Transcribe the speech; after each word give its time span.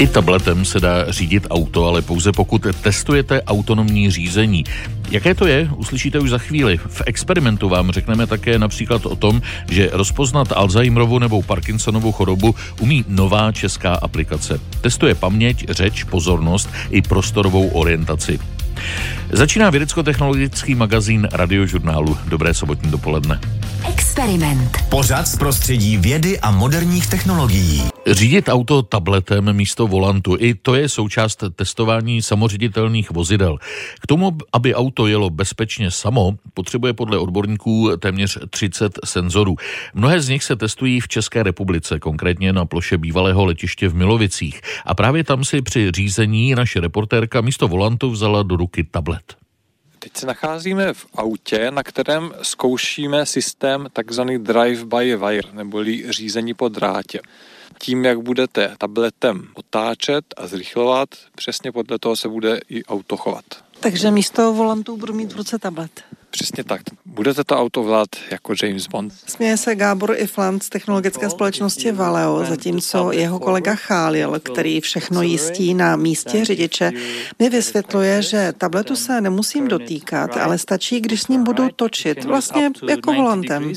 I 0.00 0.06
tabletem 0.06 0.64
se 0.64 0.80
dá 0.80 1.12
řídit 1.12 1.46
auto, 1.50 1.86
ale 1.86 2.02
pouze 2.02 2.32
pokud 2.32 2.66
testujete 2.82 3.42
autonomní 3.42 4.10
řízení. 4.10 4.64
Jaké 5.10 5.34
to 5.34 5.46
je, 5.46 5.70
uslyšíte 5.76 6.18
už 6.18 6.30
za 6.30 6.38
chvíli. 6.38 6.78
V 6.86 7.02
experimentu 7.06 7.68
vám 7.68 7.90
řekneme 7.90 8.26
také 8.26 8.58
například 8.58 9.06
o 9.06 9.16
tom, 9.16 9.42
že 9.70 9.90
rozpoznat 9.92 10.52
Alzheimerovu 10.52 11.18
nebo 11.18 11.42
Parkinsonovu 11.42 12.12
chorobu 12.12 12.54
umí 12.80 13.04
nová 13.08 13.52
česká 13.52 13.94
aplikace. 13.94 14.60
Testuje 14.80 15.14
paměť, 15.14 15.70
řeč, 15.70 16.04
pozornost 16.04 16.70
i 16.90 17.02
prostorovou 17.02 17.68
orientaci. 17.68 18.38
Začíná 19.32 19.70
vědecko-technologický 19.70 20.74
magazín 20.74 21.28
radiožurnálu. 21.32 22.18
Dobré 22.28 22.54
sobotní 22.54 22.90
dopoledne. 22.90 23.40
Experiment. 23.88 24.78
Pořad 24.88 25.28
z 25.28 25.38
prostředí 25.38 25.96
vědy 25.96 26.40
a 26.40 26.50
moderních 26.50 27.06
technologií. 27.06 27.82
Řídit 28.06 28.48
auto 28.48 28.82
tabletem 28.82 29.52
místo 29.52 29.86
volantu, 29.86 30.36
i 30.38 30.54
to 30.54 30.74
je 30.74 30.88
součást 30.88 31.44
testování 31.56 32.22
samoředitelných 32.22 33.10
vozidel. 33.10 33.58
K 34.00 34.06
tomu, 34.06 34.38
aby 34.52 34.74
auto 34.74 35.06
jelo 35.06 35.30
bezpečně 35.30 35.90
samo, 35.90 36.32
potřebuje 36.54 36.92
podle 36.92 37.18
odborníků 37.18 37.90
téměř 37.98 38.38
30 38.50 38.98
senzorů. 39.04 39.56
Mnohé 39.94 40.20
z 40.20 40.28
nich 40.28 40.44
se 40.44 40.56
testují 40.56 41.00
v 41.00 41.08
České 41.08 41.42
republice, 41.42 41.98
konkrétně 41.98 42.52
na 42.52 42.64
ploše 42.64 42.98
bývalého 42.98 43.44
letiště 43.44 43.88
v 43.88 43.94
Milovicích. 43.94 44.60
A 44.86 44.94
právě 44.94 45.24
tam 45.24 45.44
si 45.44 45.62
při 45.62 45.90
řízení 45.90 46.54
naše 46.54 46.80
reportérka 46.80 47.40
místo 47.40 47.68
volantu 47.68 48.10
vzala 48.10 48.42
do 48.42 48.56
ruky 48.56 48.84
tablet. 48.84 49.19
Teď 50.02 50.16
se 50.16 50.26
nacházíme 50.26 50.92
v 50.92 51.06
autě, 51.14 51.70
na 51.70 51.82
kterém 51.82 52.32
zkoušíme 52.42 53.26
systém 53.26 53.86
takzvaný 53.92 54.38
drive-by-wire, 54.38 55.52
neboli 55.52 56.12
řízení 56.12 56.54
po 56.54 56.68
drátě. 56.68 57.20
Tím, 57.78 58.04
jak 58.04 58.20
budete 58.20 58.74
tabletem 58.78 59.48
otáčet 59.54 60.24
a 60.36 60.46
zrychlovat, 60.46 61.08
přesně 61.34 61.72
podle 61.72 61.98
toho 61.98 62.16
se 62.16 62.28
bude 62.28 62.60
i 62.68 62.84
auto 62.84 63.16
chovat. 63.16 63.44
Takže 63.80 64.10
místo 64.10 64.52
volantu 64.52 64.96
budu 64.96 65.14
mít 65.14 65.32
v 65.32 65.36
ruce 65.36 65.58
tablet. 65.58 66.04
Přesně 66.30 66.64
tak. 66.64 66.80
Budete 67.06 67.44
to 67.44 67.56
auto 67.58 67.82
vlád 67.82 68.08
jako 68.30 68.54
James 68.62 68.86
Bond. 68.86 69.12
Směje 69.26 69.56
se 69.56 69.74
Gábor 69.74 70.14
Ifland 70.18 70.62
z 70.62 70.68
technologické 70.68 71.30
společnosti 71.30 71.92
Valeo, 71.92 72.44
zatímco 72.44 73.12
jeho 73.12 73.38
kolega 73.38 73.74
Chálil, 73.74 74.40
který 74.40 74.80
všechno 74.80 75.22
jistí 75.22 75.74
na 75.74 75.96
místě 75.96 76.44
řidiče, 76.44 76.92
mi 77.38 77.48
vysvětluje, 77.48 78.22
že 78.22 78.52
tabletu 78.58 78.96
se 78.96 79.20
nemusím 79.20 79.68
dotýkat, 79.68 80.36
ale 80.36 80.58
stačí, 80.58 81.00
když 81.00 81.22
s 81.22 81.28
ním 81.28 81.44
budu 81.44 81.68
točit, 81.76 82.24
vlastně 82.24 82.70
jako 82.88 83.12
volantem. 83.12 83.72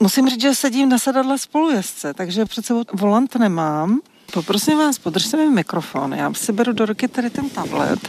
Musím 0.00 0.28
říct, 0.28 0.40
že 0.42 0.54
sedím 0.54 0.88
na 0.88 0.98
sedadle 0.98 1.38
spolujezdce, 1.38 2.14
takže 2.14 2.44
před 2.44 2.66
sebou 2.66 2.82
volant 2.92 3.34
nemám. 3.34 4.00
Poprosím 4.32 4.78
vás, 4.78 4.98
podržte 4.98 5.36
mi 5.36 5.50
mikrofon. 5.50 6.14
Já 6.14 6.34
si 6.34 6.52
beru 6.52 6.72
do 6.72 6.86
ruky 6.86 7.08
tady 7.08 7.30
ten 7.30 7.50
tablet 7.50 8.08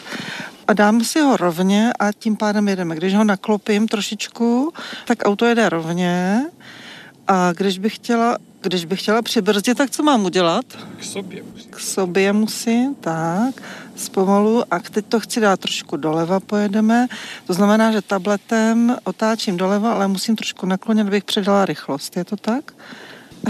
a 0.68 0.74
dám 0.74 1.04
si 1.04 1.20
ho 1.20 1.38
rovně 1.38 1.94
a 2.00 2.12
tím 2.12 2.36
pádem 2.36 2.68
jedeme. 2.68 2.96
Když 2.96 3.16
ho 3.16 3.24
naklopím 3.24 3.88
trošičku, 3.88 4.74
tak 5.06 5.18
auto 5.26 5.46
jede 5.46 5.70
rovně 5.70 6.46
a 7.28 7.54
když 7.54 7.80
bych 7.80 7.96
chtěla, 7.96 8.38
když 8.62 8.86
bych 8.86 9.02
chtěla 9.02 9.22
přibrzdit, 9.22 9.78
tak 9.78 9.90
co 9.90 10.04
mám 10.04 10.26
udělat? 10.26 10.66
K 11.00 11.04
sobě 11.04 11.44
musím. 11.44 11.72
K 11.72 11.80
sobě 11.80 12.34
musím, 12.34 12.96
tak, 12.96 13.62
zpomalu 13.96 14.74
a 14.74 14.80
teď 14.80 15.06
to 15.06 15.20
chci 15.20 15.40
dát 15.40 15.60
trošku 15.60 15.98
doleva, 15.98 16.40
pojedeme. 16.40 17.08
To 17.48 17.54
znamená, 17.54 17.92
že 17.92 18.02
tabletem 18.02 18.96
otáčím 19.04 19.58
doleva, 19.58 19.94
ale 19.94 20.08
musím 20.08 20.36
trošku 20.36 20.66
naklonit, 20.66 21.08
abych 21.08 21.24
předala 21.24 21.66
rychlost. 21.66 22.18
Je 22.18 22.26
to 22.26 22.36
tak? 22.36 22.72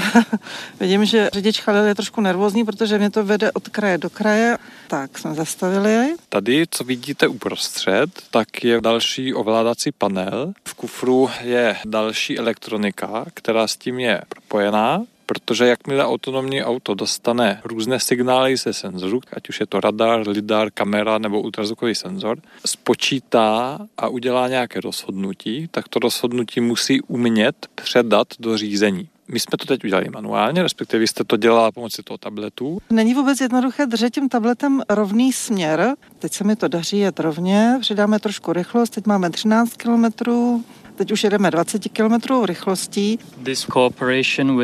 Vidím, 0.79 1.05
že 1.05 1.29
řidič 1.33 1.61
Chalil 1.61 1.83
je 1.83 1.95
trošku 1.95 2.21
nervózní, 2.21 2.65
protože 2.65 2.97
mě 2.97 3.09
to 3.09 3.23
vede 3.23 3.51
od 3.51 3.69
kraje 3.69 3.97
do 3.97 4.09
kraje. 4.09 4.57
Tak, 4.87 5.17
jsme 5.19 5.33
zastavili. 5.33 6.15
Tady, 6.29 6.65
co 6.71 6.83
vidíte 6.83 7.27
uprostřed, 7.27 8.09
tak 8.31 8.63
je 8.63 8.81
další 8.81 9.33
ovládací 9.33 9.91
panel. 9.91 10.53
V 10.67 10.73
kufru 10.73 11.29
je 11.41 11.77
další 11.85 12.37
elektronika, 12.37 13.25
která 13.33 13.67
s 13.67 13.77
tím 13.77 13.99
je 13.99 14.21
propojená 14.29 15.01
protože 15.25 15.67
jakmile 15.67 16.05
autonomní 16.05 16.63
auto 16.63 16.93
dostane 16.93 17.61
různé 17.63 17.99
signály 17.99 18.57
ze 18.57 18.73
senzoru, 18.73 19.21
ať 19.33 19.49
už 19.49 19.59
je 19.59 19.65
to 19.65 19.79
radar, 19.79 20.27
lidar, 20.27 20.71
kamera 20.71 21.17
nebo 21.17 21.41
ultrazvukový 21.41 21.95
senzor, 21.95 22.37
spočítá 22.65 23.79
a 23.97 24.07
udělá 24.07 24.47
nějaké 24.47 24.81
rozhodnutí, 24.81 25.67
tak 25.71 25.87
to 25.87 25.99
rozhodnutí 25.99 26.61
musí 26.61 27.01
umět 27.01 27.67
předat 27.75 28.27
do 28.39 28.57
řízení. 28.57 29.09
My 29.27 29.39
jsme 29.39 29.57
to 29.57 29.65
teď 29.65 29.83
udělali 29.83 30.09
manuálně, 30.09 30.63
respektive 30.63 30.99
vy 30.99 31.07
jste 31.07 31.23
to 31.23 31.37
dělala 31.37 31.71
pomocí 31.71 32.03
toho 32.03 32.17
tabletu. 32.17 32.81
Není 32.89 33.13
vůbec 33.13 33.41
jednoduché 33.41 33.85
držet 33.85 34.13
tím 34.13 34.29
tabletem 34.29 34.81
rovný 34.89 35.33
směr. 35.33 35.95
Teď 36.19 36.33
se 36.33 36.43
mi 36.43 36.55
to 36.55 36.67
daří 36.67 36.99
jet 36.99 37.19
rovně, 37.19 37.77
přidáme 37.81 38.19
trošku 38.19 38.53
rychlost, 38.53 38.89
teď 38.89 39.05
máme 39.05 39.29
13 39.29 39.73
kilometrů, 39.73 40.63
Teď 40.95 41.11
už 41.11 41.23
jedeme 41.23 41.51
20 41.51 41.87
km 41.89 42.45
rychlostí. 42.45 43.19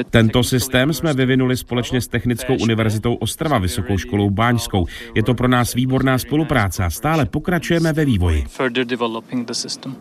Tento 0.09 0.43
systém 0.43 0.93
jsme 0.93 1.13
vyvinuli 1.13 1.57
společně 1.57 2.01
s 2.01 2.07
Technickou 2.07 2.55
univerzitou 2.61 3.13
Ostrava 3.13 3.57
Vysokou 3.57 3.97
školou 3.97 4.29
Báňskou. 4.29 4.85
Je 5.15 5.23
to 5.23 5.33
pro 5.33 5.47
nás 5.47 5.73
výborná 5.73 6.17
spolupráce 6.17 6.83
a 6.83 6.89
stále 6.89 7.25
pokračujeme 7.25 7.93
ve 7.93 8.05
vývoji. 8.05 8.45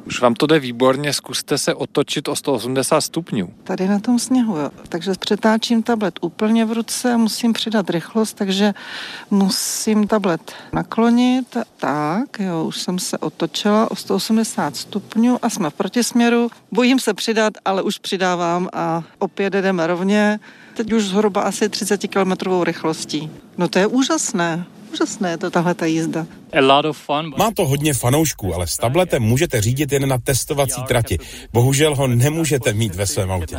Už 0.06 0.20
vám 0.20 0.34
to 0.34 0.46
jde 0.46 0.58
výborně, 0.58 1.12
zkuste 1.12 1.58
se 1.58 1.74
otočit 1.74 2.28
o 2.28 2.36
180 2.36 3.00
stupňů. 3.00 3.48
Tady 3.64 3.88
na 3.88 3.98
tom 3.98 4.18
sněhu, 4.18 4.56
jo. 4.56 4.70
Takže 4.88 5.12
přetáčím 5.20 5.82
tablet 5.82 6.18
úplně 6.20 6.64
v 6.64 6.72
ruce, 6.72 7.16
musím 7.16 7.52
přidat 7.52 7.90
rychlost, 7.90 8.34
takže 8.34 8.74
musím 9.30 10.06
tablet 10.06 10.52
naklonit. 10.72 11.56
Tak, 11.76 12.38
jo, 12.38 12.64
už 12.64 12.76
jsem 12.80 12.98
se 12.98 13.18
otočila 13.18 13.90
o 13.90 13.96
180 13.96 14.76
stupňů 14.76 15.38
a 15.42 15.50
jsme 15.50 15.70
v 15.70 15.74
protisměru 15.74 16.19
směru. 16.20 16.50
Bojím 16.72 16.98
se 17.00 17.14
přidat, 17.14 17.52
ale 17.64 17.82
už 17.82 17.98
přidávám 17.98 18.68
a 18.72 19.02
opět 19.18 19.52
jdeme 19.52 19.86
rovně. 19.86 20.40
Teď 20.76 20.92
už 20.92 21.04
zhruba 21.04 21.42
asi 21.42 21.68
30 21.68 22.08
km 22.08 22.32
rychlostí. 22.62 23.30
No 23.58 23.68
to 23.68 23.78
je 23.78 23.86
úžasné. 23.86 24.64
Úžasné 24.92 25.30
je 25.30 25.38
to 25.38 25.50
tahle 25.50 25.74
ta 25.74 25.86
jízda. 25.86 26.26
Má 27.38 27.50
to 27.56 27.66
hodně 27.66 27.94
fanoušků, 27.94 28.54
ale 28.54 28.66
s 28.66 28.76
tabletem 28.76 29.22
můžete 29.22 29.60
řídit 29.60 29.92
jen 29.92 30.08
na 30.08 30.18
testovací 30.18 30.82
trati. 30.82 31.18
Bohužel 31.52 31.94
ho 31.94 32.06
nemůžete 32.06 32.72
mít 32.72 32.94
ve 32.94 33.06
svém 33.06 33.30
autě. 33.32 33.56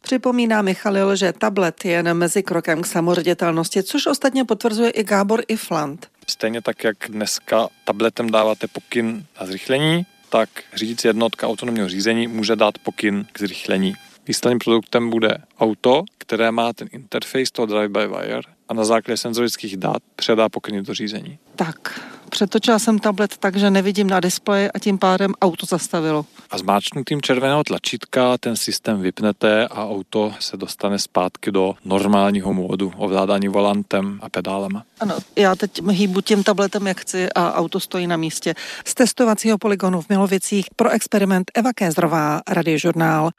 Připomíná 0.00 0.62
Michalil, 0.62 1.16
že 1.16 1.32
tablet 1.32 1.84
je 1.84 1.92
jen 1.92 2.14
mezi 2.14 2.42
krokem 2.42 2.82
k 2.82 2.86
samoředitelnosti, 2.86 3.82
což 3.82 4.06
ostatně 4.06 4.44
potvrzuje 4.44 4.90
i 4.90 5.04
Gábor 5.04 5.42
Ifland. 5.48 6.06
Stejně 6.28 6.62
tak, 6.62 6.84
jak 6.84 6.96
dneska 7.08 7.68
tabletem 7.84 8.30
dáváte 8.30 8.66
pokyn 8.66 9.24
na 9.40 9.46
zrychlení, 9.46 10.06
tak 10.30 10.48
řídící 10.74 11.08
jednotka 11.08 11.48
autonomního 11.48 11.88
řízení 11.88 12.26
může 12.26 12.56
dát 12.56 12.78
pokyn 12.78 13.26
k 13.32 13.38
zrychlení. 13.38 13.94
Výsledným 14.26 14.58
produktem 14.58 15.10
bude 15.10 15.38
auto, 15.58 16.04
které 16.18 16.50
má 16.50 16.72
ten 16.72 16.88
interface 16.92 17.52
toho 17.52 17.66
drive-by-wire 17.66 18.42
a 18.70 18.74
na 18.74 18.84
základě 18.84 19.16
senzorických 19.16 19.76
dat 19.76 20.02
předá 20.16 20.48
pokyny 20.48 20.82
do 20.82 20.94
řízení. 20.94 21.38
Tak, 21.56 22.00
přetočila 22.30 22.78
jsem 22.78 22.98
tablet 22.98 23.36
tak, 23.38 23.56
že 23.56 23.70
nevidím 23.70 24.10
na 24.10 24.20
displeji 24.20 24.70
a 24.70 24.78
tím 24.78 24.98
pádem 24.98 25.32
auto 25.40 25.66
zastavilo. 25.66 26.26
A 26.50 26.58
zmáčknutím 26.58 27.22
červeného 27.22 27.64
tlačítka 27.64 28.38
ten 28.38 28.56
systém 28.56 29.00
vypnete 29.00 29.68
a 29.68 29.86
auto 29.86 30.32
se 30.40 30.56
dostane 30.56 30.98
zpátky 30.98 31.52
do 31.52 31.74
normálního 31.84 32.52
módu 32.52 32.92
ovládání 32.96 33.48
volantem 33.48 34.18
a 34.22 34.28
pedálema. 34.28 34.84
Ano, 35.00 35.18
já 35.36 35.54
teď 35.54 35.82
hýbu 35.90 36.20
tím 36.20 36.44
tabletem, 36.44 36.86
jak 36.86 37.00
chci 37.00 37.32
a 37.32 37.54
auto 37.54 37.80
stojí 37.80 38.06
na 38.06 38.16
místě. 38.16 38.54
Z 38.84 38.94
testovacího 38.94 39.58
poligonu 39.58 40.00
v 40.00 40.08
Milovicích 40.08 40.66
pro 40.76 40.90
experiment 40.90 41.50
Eva 41.54 41.72
Kézrová, 41.72 42.40
radiožurnál. 42.48 43.30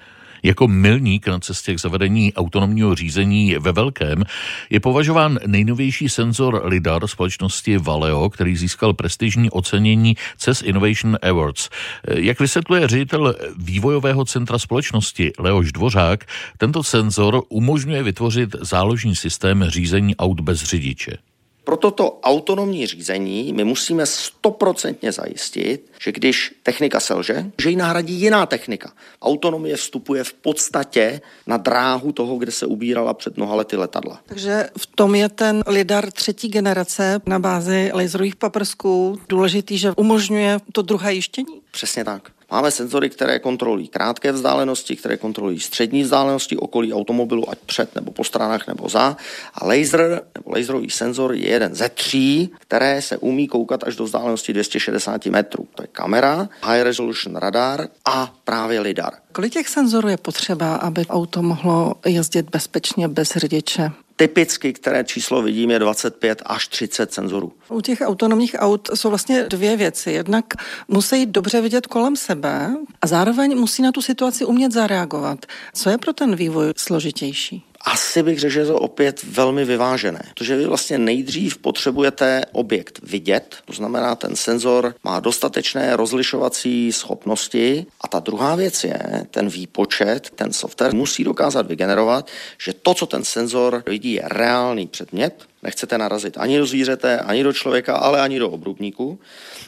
Jako 0.44 0.68
milník 0.68 1.28
na 1.28 1.40
cestě 1.40 1.76
k 1.76 1.80
zavedení 1.80 2.34
autonomního 2.34 2.96
řízení 2.96 3.56
ve 3.60 3.72
velkém 3.72 4.24
je 4.70 4.80
považován 4.80 5.40
nejnovější 5.48 6.10
senzor 6.10 6.62
LIDAR 6.66 7.08
společnosti 7.08 7.78
Valeo, 7.78 8.30
který 8.30 8.56
získal 8.58 8.94
prestižní 8.94 9.50
ocenění 9.50 10.16
CES 10.38 10.62
Innovation 10.62 11.18
Awards. 11.22 11.70
Jak 12.16 12.40
vysvětluje 12.40 12.88
ředitel 12.88 13.36
vývojového 13.58 14.26
centra 14.26 14.60
společnosti 14.60 15.32
Leoš 15.40 15.72
Dvořák, 15.72 16.26
tento 16.58 16.84
senzor 16.84 17.44
umožňuje 17.50 18.04
vytvořit 18.04 18.56
záložní 18.62 19.16
systém 19.16 19.64
řízení 19.64 20.16
aut 20.16 20.40
bez 20.40 20.64
řidiče. 20.64 21.31
Pro 21.64 21.78
toto 21.78 22.20
autonomní 22.24 22.88
řízení 22.88 23.54
my 23.54 23.64
musíme 23.64 24.06
stoprocentně 24.06 25.12
zajistit, 25.12 25.92
že 26.02 26.12
když 26.12 26.56
technika 26.64 27.00
selže, 27.00 27.52
že 27.62 27.70
ji 27.70 27.76
nahradí 27.76 28.14
jiná 28.14 28.46
technika. 28.46 28.94
Autonomie 29.22 29.76
vstupuje 29.76 30.24
v 30.24 30.34
podstatě 30.34 31.22
na 31.48 31.58
dráhu 31.58 32.12
toho, 32.12 32.38
kde 32.38 32.52
se 32.52 32.66
ubírala 32.66 33.14
před 33.14 33.38
mnoha 33.38 33.56
lety 33.56 33.76
letadla. 33.76 34.20
Takže 34.26 34.70
v 34.78 34.86
tom 34.86 35.16
je 35.16 35.30
ten 35.30 35.64
lidar 35.68 36.12
třetí 36.12 36.48
generace 36.50 37.22
na 37.26 37.40
bázi 37.40 37.92
laserových 37.94 38.36
paprsků 38.36 39.20
důležitý, 39.30 39.78
že 39.78 39.92
umožňuje 39.92 40.60
to 40.72 40.82
druhé 40.82 41.14
jištění? 41.14 41.62
Přesně 41.72 42.04
tak. 42.06 42.32
Máme 42.52 42.72
senzory, 42.72 43.10
které 43.10 43.40
kontrolují 43.40 43.88
krátké 43.88 44.32
vzdálenosti, 44.32 44.96
které 44.96 45.18
kontrolují 45.18 45.60
střední 45.60 46.04
vzdálenosti 46.04 46.58
okolí 46.58 46.94
automobilu, 46.94 47.50
ať 47.50 47.58
před 47.66 47.96
nebo 47.96 48.12
po 48.12 48.24
stranách 48.24 48.68
nebo 48.68 48.90
za. 48.90 49.18
A 49.54 49.66
laser 49.66 50.22
nebo 50.38 50.52
laserový 50.52 50.90
senzor 50.90 51.34
je 51.34 51.50
jeden 51.50 51.76
ze 51.76 51.90
tří, 51.90 52.52
které 52.60 53.02
se 53.02 53.18
umí 53.18 53.48
koukat 53.48 53.84
až 53.84 53.96
do 53.96 54.04
vzdálenosti 54.04 54.54
260 54.54 55.26
metrů. 55.26 55.68
To 55.76 55.84
je 55.84 55.88
kamera, 55.92 56.50
high 56.64 56.82
resolution 56.82 57.36
radar 57.36 57.88
a 58.06 58.34
právě 58.44 58.80
lidar. 58.80 59.14
Kolik 59.32 59.54
těch 59.54 59.70
senzorů 59.70 60.08
je 60.08 60.18
potřeba, 60.18 60.76
aby 60.76 61.06
auto 61.08 61.42
mohlo 61.42 61.94
jezdit 62.06 62.50
bezpečně 62.50 63.08
bez 63.08 63.32
řidiče? 63.32 63.92
Typicky, 64.22 64.74
které 64.74 65.04
číslo 65.04 65.42
vidím, 65.42 65.72
je 65.72 65.80
25 65.80 66.42
až 66.46 66.68
30 66.68 67.14
senzorů. 67.14 67.54
U 67.70 67.82
těch 67.82 68.02
autonomních 68.02 68.56
aut 68.60 68.90
jsou 68.94 69.10
vlastně 69.10 69.44
dvě 69.44 69.78
věci. 69.78 70.12
Jednak 70.12 70.46
musí 70.88 71.26
dobře 71.26 71.62
vidět 71.62 71.88
kolem 71.88 72.16
sebe 72.16 72.76
a 73.02 73.08
zároveň 73.08 73.58
musí 73.58 73.82
na 73.82 73.92
tu 73.92 74.02
situaci 74.02 74.46
umět 74.46 74.72
zareagovat. 74.72 75.46
Co 75.74 75.90
je 75.90 75.98
pro 75.98 76.14
ten 76.14 76.36
vývoj 76.36 76.74
složitější? 76.78 77.71
Asi 77.86 78.24
bych 78.24 78.40
řekl, 78.40 78.54
že 78.54 78.60
je 78.60 78.66
to 78.66 78.76
opět 78.76 79.24
velmi 79.24 79.66
vyvážené. 79.66 80.22
Protože 80.34 80.58
vy 80.58 80.66
vlastně 80.66 80.98
nejdřív 80.98 81.58
potřebujete 81.58 82.42
objekt 82.52 83.00
vidět, 83.04 83.56
to 83.66 83.74
znamená, 83.74 84.16
ten 84.16 84.36
senzor 84.36 84.96
má 85.04 85.20
dostatečné 85.20 85.96
rozlišovací 85.96 86.92
schopnosti. 86.92 87.86
A 88.02 88.08
ta 88.08 88.20
druhá 88.20 88.56
věc 88.56 88.84
je, 88.84 89.26
ten 89.32 89.50
výpočet, 89.50 90.30
ten 90.36 90.54
software 90.54 90.94
musí 90.94 91.24
dokázat 91.24 91.68
vygenerovat, 91.68 92.28
že 92.58 92.74
to, 92.74 92.94
co 92.94 93.06
ten 93.06 93.24
senzor 93.24 93.84
vidí, 93.88 94.14
je 94.14 94.24
reálný 94.26 94.88
předmět, 94.88 95.51
nechcete 95.64 95.98
narazit 95.98 96.38
ani 96.38 96.58
do 96.58 96.66
zvířete, 96.66 97.20
ani 97.20 97.44
do 97.44 97.54
člověka, 97.54 97.96
ale 97.96 98.22
ani 98.22 98.40
do 98.40 98.50
obrubníku. 98.50 99.20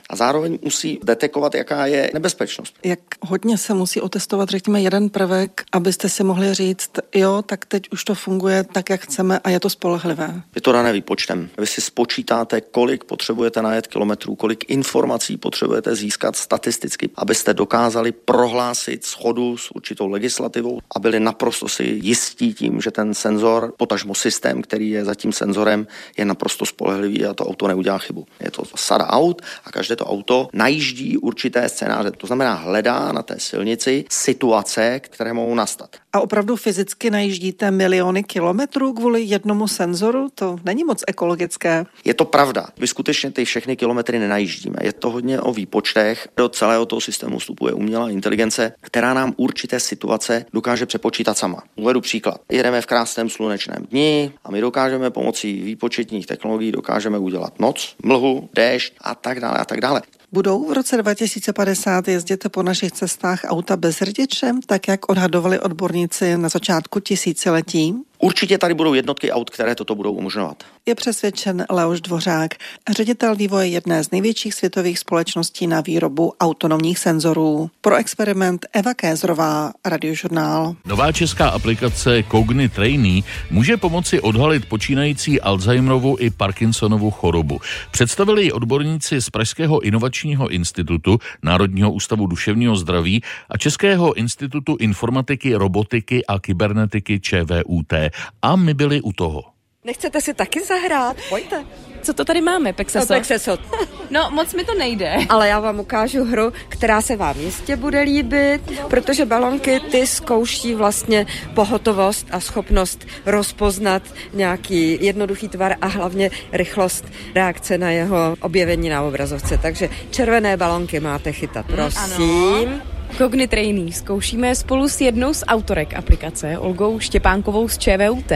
A 0.10 0.16
zároveň 0.16 0.60
musí 0.62 1.00
detekovat, 1.04 1.56
jaká 1.56 1.86
je 1.86 2.12
nebezpečnost. 2.14 2.76
Jak 2.84 3.00
hodně 3.22 3.58
se 3.58 3.74
musí 3.74 4.02
otestovat, 4.02 4.50
řekněme, 4.50 4.82
jeden 4.82 5.10
prvek, 5.10 5.64
abyste 5.72 6.10
si 6.10 6.24
mohli 6.24 6.54
říct, 6.54 6.92
jo, 7.16 7.44
tak 7.46 7.66
teď 7.66 7.90
už 7.92 8.04
to 8.04 8.16
funguje 8.16 8.64
tak, 8.64 8.90
jak 8.90 9.02
chceme 9.02 9.40
a 9.40 9.50
je 9.50 9.60
to 9.60 9.70
spolehlivé. 9.70 10.42
Je 10.56 10.62
to 10.62 10.72
dané 10.72 10.94
výpočtem. 10.94 11.50
Vy 11.58 11.68
si 11.68 11.82
spočítáte, 11.82 12.62
kolik 12.62 13.04
potřebujete 13.04 13.62
najet 13.62 13.88
kilometrů, 13.88 14.36
kolik 14.36 14.70
informací 14.70 15.38
potřebujete 15.38 15.96
získat 15.96 16.36
statisticky, 16.36 17.10
abyste 17.16 17.54
dokázali 17.54 18.12
prohlásit 18.12 19.06
schodu 19.06 19.58
s 19.58 19.72
určitou 19.76 20.08
legislativou 20.08 20.80
a 20.96 21.00
byli 21.00 21.20
naprosto 21.20 21.68
si 21.68 21.84
jistí 21.84 22.54
tím, 22.54 22.82
že 22.82 22.92
ten 22.92 23.14
senzor, 23.14 23.74
potažmo 23.78 24.16
systém, 24.16 24.62
který 24.62 24.90
je 24.90 25.06
za 25.06 25.16
tím 25.16 25.32
senzorem, 25.32 25.83
je 26.18 26.26
naprosto 26.26 26.66
spolehlivý 26.66 27.26
a 27.26 27.34
to 27.34 27.46
auto 27.46 27.68
neudělá 27.68 27.98
chybu. 27.98 28.26
Je 28.40 28.52
to 28.52 28.64
sada 28.76 29.08
aut 29.08 29.42
a 29.66 29.72
každé 29.72 29.96
to 29.96 30.06
auto 30.06 30.50
najíždí 30.54 31.18
určité 31.18 31.70
scénáře. 31.70 32.12
To 32.12 32.28
znamená, 32.28 32.54
hledá 32.54 33.12
na 33.12 33.24
té 33.24 33.40
silnici 33.40 34.06
situace, 34.10 35.00
které 35.00 35.34
mohou 35.34 35.56
nastat. 35.56 36.03
A 36.16 36.22
opravdu 36.22 36.56
fyzicky 36.56 37.10
najíždíte 37.10 37.72
miliony 37.72 38.24
kilometrů 38.24 38.94
kvůli 38.94 39.22
jednomu 39.22 39.68
senzoru? 39.68 40.30
To 40.36 40.58
není 40.64 40.84
moc 40.84 41.04
ekologické. 41.08 41.86
Je 42.06 42.14
to 42.14 42.26
pravda. 42.26 42.68
Vy 42.78 42.88
skutečně 42.88 43.32
ty 43.32 43.46
všechny 43.46 43.76
kilometry 43.76 44.20
nenajíždíme. 44.20 44.76
Je 44.82 44.94
to 44.94 45.10
hodně 45.10 45.42
o 45.42 45.54
výpočtech. 45.54 46.28
Do 46.38 46.50
celého 46.50 46.86
toho 46.86 47.02
systému 47.02 47.40
vstupuje 47.40 47.74
umělá 47.74 48.10
inteligence, 48.10 48.74
která 48.82 49.14
nám 49.14 49.34
určité 49.38 49.80
situace 49.80 50.46
dokáže 50.54 50.86
přepočítat 50.86 51.38
sama. 51.38 51.64
Uvedu 51.76 52.02
příklad. 52.02 52.42
Jedeme 52.52 52.82
v 52.82 52.86
krásném 52.86 53.30
slunečném 53.30 53.86
dni 53.90 54.32
a 54.44 54.52
my 54.52 54.62
dokážeme 54.62 55.10
pomocí 55.10 55.62
výpočetních 55.62 56.26
technologií 56.26 56.72
dokážeme 56.72 57.18
udělat 57.18 57.60
noc, 57.60 57.96
mlhu, 58.04 58.50
déšť 58.54 58.94
a 59.02 59.16
tak 59.16 59.40
dále 59.40 59.58
a 59.58 59.66
tak 59.66 59.82
dále. 59.82 60.02
Budou 60.34 60.70
v 60.70 60.74
roce 60.74 60.98
2050 60.98 62.08
jezdit 62.08 62.48
po 62.52 62.64
našich 62.64 62.92
cestách 62.92 63.42
auta 63.48 63.78
bez 63.78 63.98
řidiče, 63.98 64.52
tak 64.66 64.88
jak 64.88 65.10
odhadovali 65.10 65.60
odborníci 65.60 66.38
na 66.38 66.50
začátku 66.50 67.00
tisíciletí? 67.00 67.96
Určitě 68.24 68.58
tady 68.58 68.74
budou 68.74 68.94
jednotky 68.94 69.32
aut, 69.32 69.50
které 69.50 69.76
toto 69.76 69.96
budou 69.96 70.12
umožňovat. 70.12 70.64
Je 70.86 70.96
přesvědčen 70.96 71.66
Leoš 71.70 72.02
Dvořák, 72.02 72.54
ředitel 72.90 73.36
vývoje 73.36 73.68
jedné 73.68 74.04
z 74.04 74.12
největších 74.12 74.54
světových 74.54 75.00
společností 75.00 75.68
na 75.68 75.82
výrobu 75.82 76.34
autonomních 76.40 77.00
senzorů. 77.00 77.70
Pro 77.82 77.96
experiment 77.96 78.66
Eva 78.74 78.94
Kézrová, 78.94 79.72
Radiožurnál. 79.86 80.76
Nová 80.86 81.12
česká 81.12 81.50
aplikace 81.50 82.24
Cogni 82.32 82.70
Trainee 82.70 83.22
může 83.52 83.78
pomoci 83.78 84.22
odhalit 84.22 84.66
počínající 84.66 85.42
Alzheimerovu 85.42 86.18
i 86.20 86.30
Parkinsonovu 86.30 87.12
chorobu. 87.12 87.60
Představili 87.92 88.44
ji 88.44 88.52
odborníci 88.52 89.22
z 89.22 89.30
Pražského 89.30 89.80
inovačního 89.80 90.50
institutu, 90.50 91.20
Národního 91.44 91.92
ústavu 91.92 92.28
duševního 92.28 92.76
zdraví 92.76 93.22
a 93.50 93.58
Českého 93.58 94.14
institutu 94.14 94.78
informatiky, 94.80 95.56
robotiky 95.56 96.26
a 96.26 96.40
kybernetiky 96.40 97.20
ČVUT 97.20 97.94
a 98.42 98.56
my 98.56 98.74
byli 98.74 99.02
u 99.02 99.14
toho. 99.14 99.44
Nechcete 99.84 100.22
si 100.22 100.34
taky 100.34 100.64
zahrát? 100.64 101.18
Pojďte. 101.30 101.66
Co 102.02 102.14
to 102.14 102.26
tady 102.26 102.42
máme, 102.42 102.74
Pexesot? 102.74 103.60
No, 103.72 103.78
no, 104.10 104.32
moc 104.32 104.54
mi 104.54 104.64
to 104.64 104.74
nejde. 104.74 105.16
Ale 105.30 105.48
já 105.48 105.60
vám 105.60 105.80
ukážu 105.80 106.24
hru, 106.24 106.54
která 106.70 107.02
se 107.02 107.16
vám 107.16 107.40
jistě 107.40 107.76
bude 107.76 108.02
líbit, 108.02 108.62
protože 108.88 109.26
balonky 109.26 109.80
ty 109.80 110.08
zkouší 110.08 110.76
vlastně 110.76 111.26
pohotovost 111.54 112.28
a 112.32 112.40
schopnost 112.40 113.06
rozpoznat 113.26 114.04
nějaký 114.34 115.06
jednoduchý 115.06 115.50
tvar 115.50 115.76
a 115.82 115.88
hlavně 115.88 116.32
rychlost 116.52 117.06
reakce 117.36 117.78
na 117.78 117.92
jeho 117.92 118.36
objevení 118.42 118.90
na 118.90 119.02
obrazovce. 119.02 119.58
Takže 119.58 119.90
červené 120.12 120.58
balonky 120.58 121.00
máte 121.00 121.32
chytat, 121.32 121.66
prosím. 121.66 122.70
Ano. 122.70 122.93
Cogni 123.18 123.48
Trainee 123.48 123.94
zkoušíme 123.94 124.56
spolu 124.56 124.88
s 124.90 125.02
jednou 125.02 125.34
z 125.34 125.44
autorek 125.48 125.94
aplikace, 125.94 126.58
Olgou 126.58 127.00
Štěpánkovou 127.00 127.68
z 127.68 127.78
ČVUT. 127.78 128.32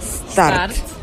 Start. 0.00 0.30
Start. 0.30 1.02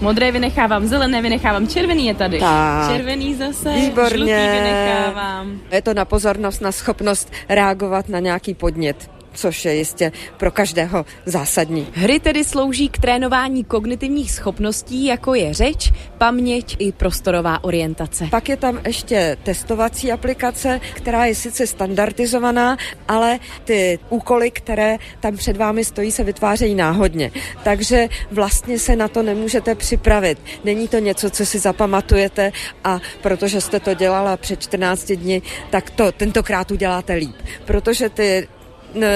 Modré 0.00 0.32
vynechávám, 0.32 0.86
zelené 0.86 1.22
vynechávám, 1.22 1.68
červený 1.68 2.06
je 2.06 2.14
tady. 2.14 2.38
Tak. 2.38 2.92
Červený 2.92 3.34
zase, 3.34 3.72
Výborně. 3.72 4.16
žlutý 4.16 4.32
vynechávám. 4.32 5.60
Je 5.72 5.82
to 5.82 5.94
na 5.94 6.04
pozornost, 6.04 6.60
na 6.60 6.72
schopnost 6.72 7.32
reagovat 7.48 8.08
na 8.08 8.18
nějaký 8.18 8.54
podnět 8.54 9.10
což 9.34 9.64
je 9.64 9.74
jistě 9.74 10.12
pro 10.36 10.50
každého 10.50 11.04
zásadní. 11.26 11.86
Hry 11.92 12.20
tedy 12.20 12.44
slouží 12.44 12.88
k 12.88 12.98
trénování 12.98 13.64
kognitivních 13.64 14.32
schopností, 14.32 15.04
jako 15.06 15.34
je 15.34 15.54
řeč, 15.54 15.92
paměť 16.18 16.76
i 16.78 16.92
prostorová 16.92 17.64
orientace. 17.64 18.28
Pak 18.30 18.48
je 18.48 18.56
tam 18.56 18.80
ještě 18.86 19.36
testovací 19.42 20.12
aplikace, 20.12 20.80
která 20.94 21.24
je 21.26 21.34
sice 21.34 21.66
standardizovaná, 21.66 22.76
ale 23.08 23.38
ty 23.64 23.98
úkoly, 24.08 24.50
které 24.50 24.98
tam 25.20 25.36
před 25.36 25.56
vámi 25.56 25.84
stojí, 25.84 26.12
se 26.12 26.24
vytvářejí 26.24 26.74
náhodně. 26.74 27.30
Takže 27.64 28.08
vlastně 28.30 28.78
se 28.78 28.96
na 28.96 29.08
to 29.08 29.22
nemůžete 29.22 29.74
připravit. 29.74 30.38
Není 30.64 30.88
to 30.88 30.98
něco, 30.98 31.30
co 31.30 31.46
si 31.46 31.58
zapamatujete 31.58 32.52
a 32.84 33.00
protože 33.22 33.60
jste 33.60 33.80
to 33.80 33.94
dělala 33.94 34.36
před 34.36 34.62
14 34.62 35.12
dny, 35.12 35.42
tak 35.70 35.90
to 35.90 36.12
tentokrát 36.12 36.70
uděláte 36.70 37.14
líp. 37.14 37.36
Protože 37.64 38.08
ty 38.08 38.48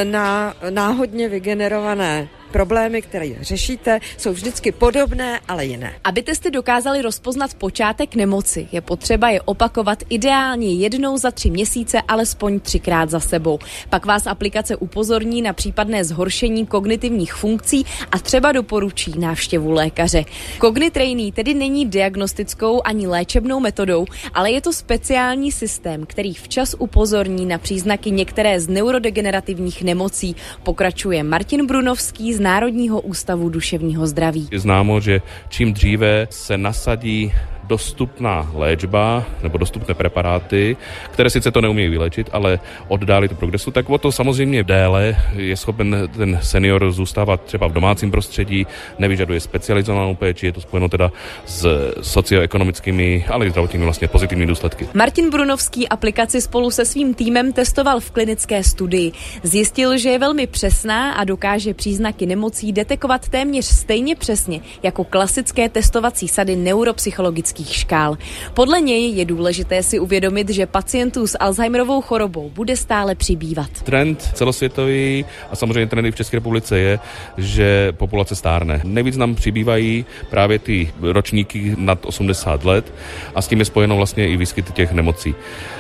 na 0.05 0.55
náhodně 0.71 1.29
vygenerované 1.29 2.29
problémy, 2.55 3.03
které 3.03 3.31
řešíte, 3.41 4.01
jsou 4.17 4.33
vždycky 4.33 4.73
podobné, 4.73 5.41
ale 5.49 5.67
jiné. 5.67 5.93
Aby 6.05 6.23
testy 6.23 6.51
dokázali 6.51 7.03
rozpoznat 7.03 7.55
počátek 7.55 8.15
nemoci, 8.15 8.69
je 8.73 8.81
potřeba 8.81 9.31
je 9.31 9.43
opakovat 9.43 9.99
ideálně 10.09 10.75
jednou 10.75 11.19
za 11.19 11.31
tři 11.31 11.51
měsíce, 11.51 11.99
alespoň 12.09 12.61
třikrát 12.61 13.11
za 13.11 13.21
sebou. 13.21 13.59
Pak 13.91 14.07
vás 14.07 14.27
aplikace 14.27 14.77
upozorní 14.77 15.43
na 15.43 15.53
případné 15.53 16.05
zhoršení 16.05 16.67
kognitivních 16.67 17.35
funkcí 17.35 17.85
a 18.13 18.19
třeba 18.19 18.53
doporučí 18.53 19.19
návštěvu 19.19 19.71
lékaře. 19.71 20.25
Cognitrainee 20.61 21.33
tedy 21.33 21.55
není 21.55 21.87
diagnostickou 21.87 22.81
ani 22.85 23.07
léčebnou 23.07 23.61
metodou, 23.61 24.07
ale 24.35 24.51
je 24.51 24.61
to 24.61 24.73
speciální 24.73 25.53
systém, 25.53 26.07
který 26.07 26.35
včas 26.35 26.75
upozorní 26.79 27.47
na 27.47 27.59
příznaky 27.59 28.11
některé 28.11 28.61
z 28.61 28.69
neurodegenerativních 28.69 29.83
nemocí. 29.83 30.37
Pokračuje 30.63 31.23
Martin 31.23 31.67
Brunovský 31.67 32.35
z 32.35 32.44
Národního 32.45 33.01
ústavu 33.01 33.49
duševního 33.49 34.07
zdraví. 34.07 34.49
Je 34.53 34.61
známo, 34.61 35.01
že 35.01 35.23
čím 35.49 35.73
dříve 35.73 36.27
se 36.31 36.59
nasadí 36.59 37.33
dostupná 37.67 38.51
léčba 38.55 39.25
nebo 39.43 39.59
dostupné 39.59 39.95
preparáty, 39.95 40.77
které 41.11 41.31
sice 41.31 41.51
to 41.51 41.61
neumějí 41.61 41.89
vylečit, 41.89 42.31
ale 42.33 42.61
oddálí 42.89 43.29
to 43.29 43.35
progresu, 43.35 43.71
tak 43.71 43.91
o 43.91 43.99
to 43.99 44.13
samozřejmě 44.13 44.65
déle 44.65 45.17
je 45.37 45.57
schopen 45.57 46.09
ten 46.17 46.39
senior 46.43 46.93
zůstávat 46.93 47.41
třeba 47.43 47.67
v 47.67 47.73
domácím 47.73 48.11
prostředí, 48.11 48.67
nevyžaduje 48.99 49.41
specializovanou 49.41 50.15
péči, 50.15 50.47
je 50.47 50.53
to 50.53 50.61
spojeno 50.61 50.89
teda 50.89 51.13
s 51.47 51.93
socioekonomickými, 52.01 53.25
ale 53.29 53.47
i 53.47 53.51
zdravotními 53.51 53.85
vlastně 53.85 54.09
pozitivními 54.09 54.47
důsledky. 54.47 54.89
Martin 54.95 55.31
Brunovský 55.31 55.89
aplikaci 55.89 56.41
spolu 56.41 56.71
se 56.71 56.85
svým 56.85 57.15
týmem 57.15 57.53
testoval 57.53 58.01
v 58.01 58.11
klinické 58.11 58.63
studii. 58.63 59.13
Zjistil, 59.43 59.99
že 59.99 60.09
je 60.09 60.19
velmi 60.19 60.47
přesná 60.47 61.13
a 61.13 61.25
dokáže 61.25 61.75
příznaky 61.75 62.27
nemocí 62.27 62.73
detekovat 62.73 63.29
téměř 63.29 63.65
stejně 63.65 64.17
přesně 64.17 64.61
jako 64.83 65.05
klasické 65.05 65.69
testovací 65.69 66.29
sady 66.29 66.57
neuropsychologických 66.57 67.54
klinických 67.55 67.77
škál. 67.77 68.19
Podle 68.55 68.81
něj 68.81 69.11
je 69.11 69.25
důležité 69.25 69.83
si 69.83 69.99
uvědomit, 69.99 70.51
že 70.51 70.67
pacientů 70.67 71.27
s 71.27 71.39
Alzheimerovou 71.39 72.01
chorobou 72.03 72.51
bude 72.51 72.77
stále 72.77 73.15
přibývat. 73.15 73.71
Trend 73.85 74.23
celosvětový 74.35 75.25
a 75.51 75.57
samozřejmě 75.57 75.87
trend 75.87 76.11
v 76.11 76.17
České 76.17 76.37
republice 76.37 76.79
je, 76.79 76.99
že 77.39 77.93
populace 77.93 78.37
stárne. 78.37 78.81
Nejvíc 78.85 79.17
nám 79.17 79.35
přibývají 79.35 80.05
právě 80.31 80.59
ty 80.59 80.93
ročníky 81.01 81.75
nad 81.79 82.07
80 82.07 82.65
let 82.65 82.93
a 83.35 83.43
s 83.43 83.49
tím 83.49 83.59
je 83.59 83.65
spojeno 83.65 83.97
vlastně 83.97 84.29
i 84.29 84.37
výskyt 84.37 84.73
těch 84.73 84.93
nemocí. 84.93 85.35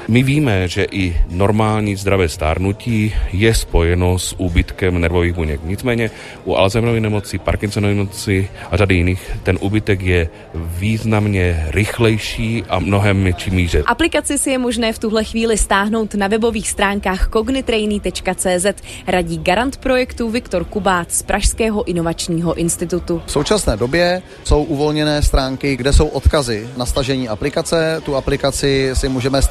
My 0.08 0.23
víme, 0.23 0.68
že 0.68 0.87
i 0.90 1.16
normální 1.30 1.96
zdravé 1.96 2.28
stárnutí 2.28 3.14
je 3.32 3.54
spojeno 3.54 4.18
s 4.18 4.34
úbytkem 4.38 5.00
nervových 5.00 5.32
buněk. 5.32 5.61
Nicméně 5.64 6.11
u 6.44 6.54
Alzheimerovy 6.54 7.00
nemoci, 7.00 7.38
Parkinsonovy 7.38 7.94
nemoci 7.94 8.49
a 8.70 8.76
řady 8.76 8.94
jiných 8.94 9.30
ten 9.42 9.58
úbytek 9.61 10.02
je 10.02 10.28
významně 10.54 11.66
rychlejší 11.70 12.64
a 12.68 12.78
mnohem 12.78 13.25
větší 13.25 13.50
míře. 13.50 13.82
Aplikaci 13.87 14.38
si 14.38 14.50
je 14.50 14.58
možné 14.58 14.92
v 14.92 14.99
tuhle 14.99 15.25
chvíli 15.25 15.58
stáhnout 15.58 16.14
na 16.14 16.28
webových 16.28 16.68
stránkách 16.68 17.28
cognitrainy.cz, 17.32 18.66
radí 19.06 19.38
garant 19.38 19.76
projektu 19.76 20.30
Viktor 20.30 20.64
Kubát 20.64 21.12
z 21.12 21.23
Pražského 21.23 21.84
inovačního 21.84 22.54
institutu. 22.54 23.23
V 23.26 23.32
současné 23.32 23.76
době 23.76 24.23
jsou 24.44 24.62
uvolněné 24.62 25.23
stránky, 25.23 25.76
kde 25.76 25.92
jsou 25.92 26.06
odkazy 26.06 26.68
na 26.76 26.87
stažení 26.87 27.28
aplikace. 27.28 28.02
Tu 28.04 28.16
aplikaci 28.16 28.90
si 28.92 29.08
můžeme 29.08 29.42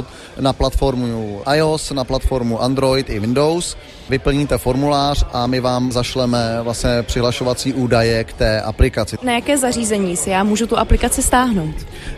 stáhnout 0.00 0.40
na 0.40 0.52
platformu 0.52 1.42
iOS, 1.44 1.92
na 1.92 2.04
platformu 2.04 2.60
Android 2.62 3.10
i 3.10 3.18
Windows 3.18 3.76
vyplníte 4.10 4.58
formulář 4.58 5.24
a 5.32 5.46
my 5.46 5.60
vám 5.60 5.92
zašleme 5.92 6.58
vlastně 6.62 7.02
přihlašovací 7.02 7.72
údaje 7.72 8.24
k 8.24 8.32
té 8.32 8.60
aplikaci. 8.60 9.16
Na 9.22 9.32
jaké 9.32 9.58
zařízení 9.58 10.16
si 10.16 10.30
já 10.30 10.44
můžu 10.44 10.66
tu 10.66 10.78
aplikaci 10.78 11.22
stáhnout? 11.22 11.74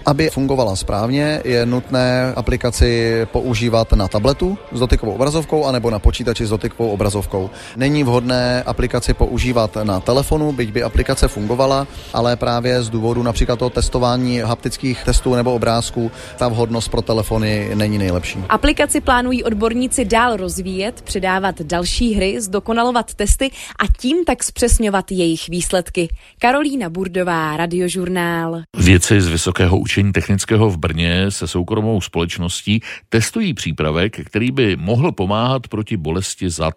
Aby 0.06 0.30
fungovala 0.30 0.76
správně, 0.76 1.40
je 1.44 1.66
nutné 1.66 2.32
aplikaci 2.37 3.20
používat 3.32 3.92
na 3.92 4.08
tabletu 4.08 4.58
s 4.72 4.80
dotykovou 4.80 5.12
obrazovkou 5.12 5.64
anebo 5.64 5.90
na 5.90 5.99
počítači 5.99 6.46
s 6.46 6.50
dotykovou 6.50 6.90
obrazovkou. 6.90 7.50
Není 7.76 8.04
vhodné 8.04 8.62
aplikaci 8.62 9.14
používat 9.14 9.76
na 9.82 10.00
telefonu, 10.00 10.52
byť 10.52 10.72
by 10.72 10.82
aplikace 10.82 11.28
fungovala, 11.28 11.87
ale 12.12 12.37
právě 12.37 12.82
z 12.82 12.90
důvodu 12.90 13.22
například 13.22 13.58
toho 13.58 13.70
testování 13.70 14.38
haptických 14.38 15.04
testů 15.04 15.34
nebo 15.34 15.54
obrázků 15.54 16.11
ta 16.37 16.49
vhodnost 16.49 16.88
pro 16.88 17.02
telefony 17.02 17.70
není 17.75 17.99
nejlepší. 17.99 18.38
Aplikaci 18.49 19.00
plánují 19.00 19.44
odborníci 19.44 20.04
dál 20.04 20.37
rozvíjet, 20.37 21.02
předávat 21.02 21.61
dal 21.61 21.81
další 21.82 22.14
hry, 22.14 22.40
zdokonalovat 22.40 23.14
testy 23.14 23.50
a 23.78 23.84
tím 24.00 24.24
tak 24.24 24.44
zpřesňovat 24.44 25.10
jejich 25.10 25.48
výsledky. 25.48 26.08
Karolína 26.38 26.90
Burdová, 26.90 27.56
Radiožurnál. 27.56 28.62
Věci 28.76 29.20
z 29.20 29.28
Vysokého 29.28 29.78
učení 29.78 30.12
technického 30.12 30.70
v 30.70 30.76
Brně 30.76 31.30
se 31.30 31.48
soukromou 31.48 32.00
společností 32.00 32.80
testují 33.08 33.54
přípravek, 33.54 34.26
který 34.26 34.50
by 34.50 34.76
mohl 34.76 35.12
pomáhat 35.12 35.68
proti 35.68 35.96
bolesti 35.96 36.50
zad. 36.50 36.74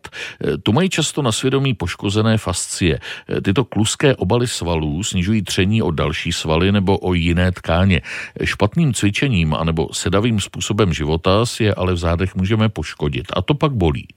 Tu 0.64 0.74
mají 0.74 0.90
často 0.90 1.22
na 1.22 1.32
svědomí 1.32 1.74
poškozené 1.74 2.38
fascie. 2.38 3.00
Tyto 3.44 3.66
kluské 3.66 4.16
obaly 4.16 4.48
svalů 4.48 5.04
snižují 5.04 5.42
tření 5.42 5.82
o 5.82 5.92
další 5.92 6.32
svaly 6.32 6.72
nebo 6.72 6.98
o 6.98 7.14
jiné 7.14 7.52
tkáně. 7.52 8.02
Špatným 8.44 8.94
cvičením 8.94 9.54
anebo 9.54 9.88
sedavým 9.94 10.40
způsobem 10.40 10.94
života 10.94 11.46
si 11.46 11.64
je 11.64 11.74
ale 11.74 11.94
v 11.94 11.98
zádech 11.98 12.36
můžeme 12.36 12.70
poškodit 12.70 13.26
a 13.34 13.42
to 13.42 13.54
pak 13.54 13.72
bolí. 13.72 14.08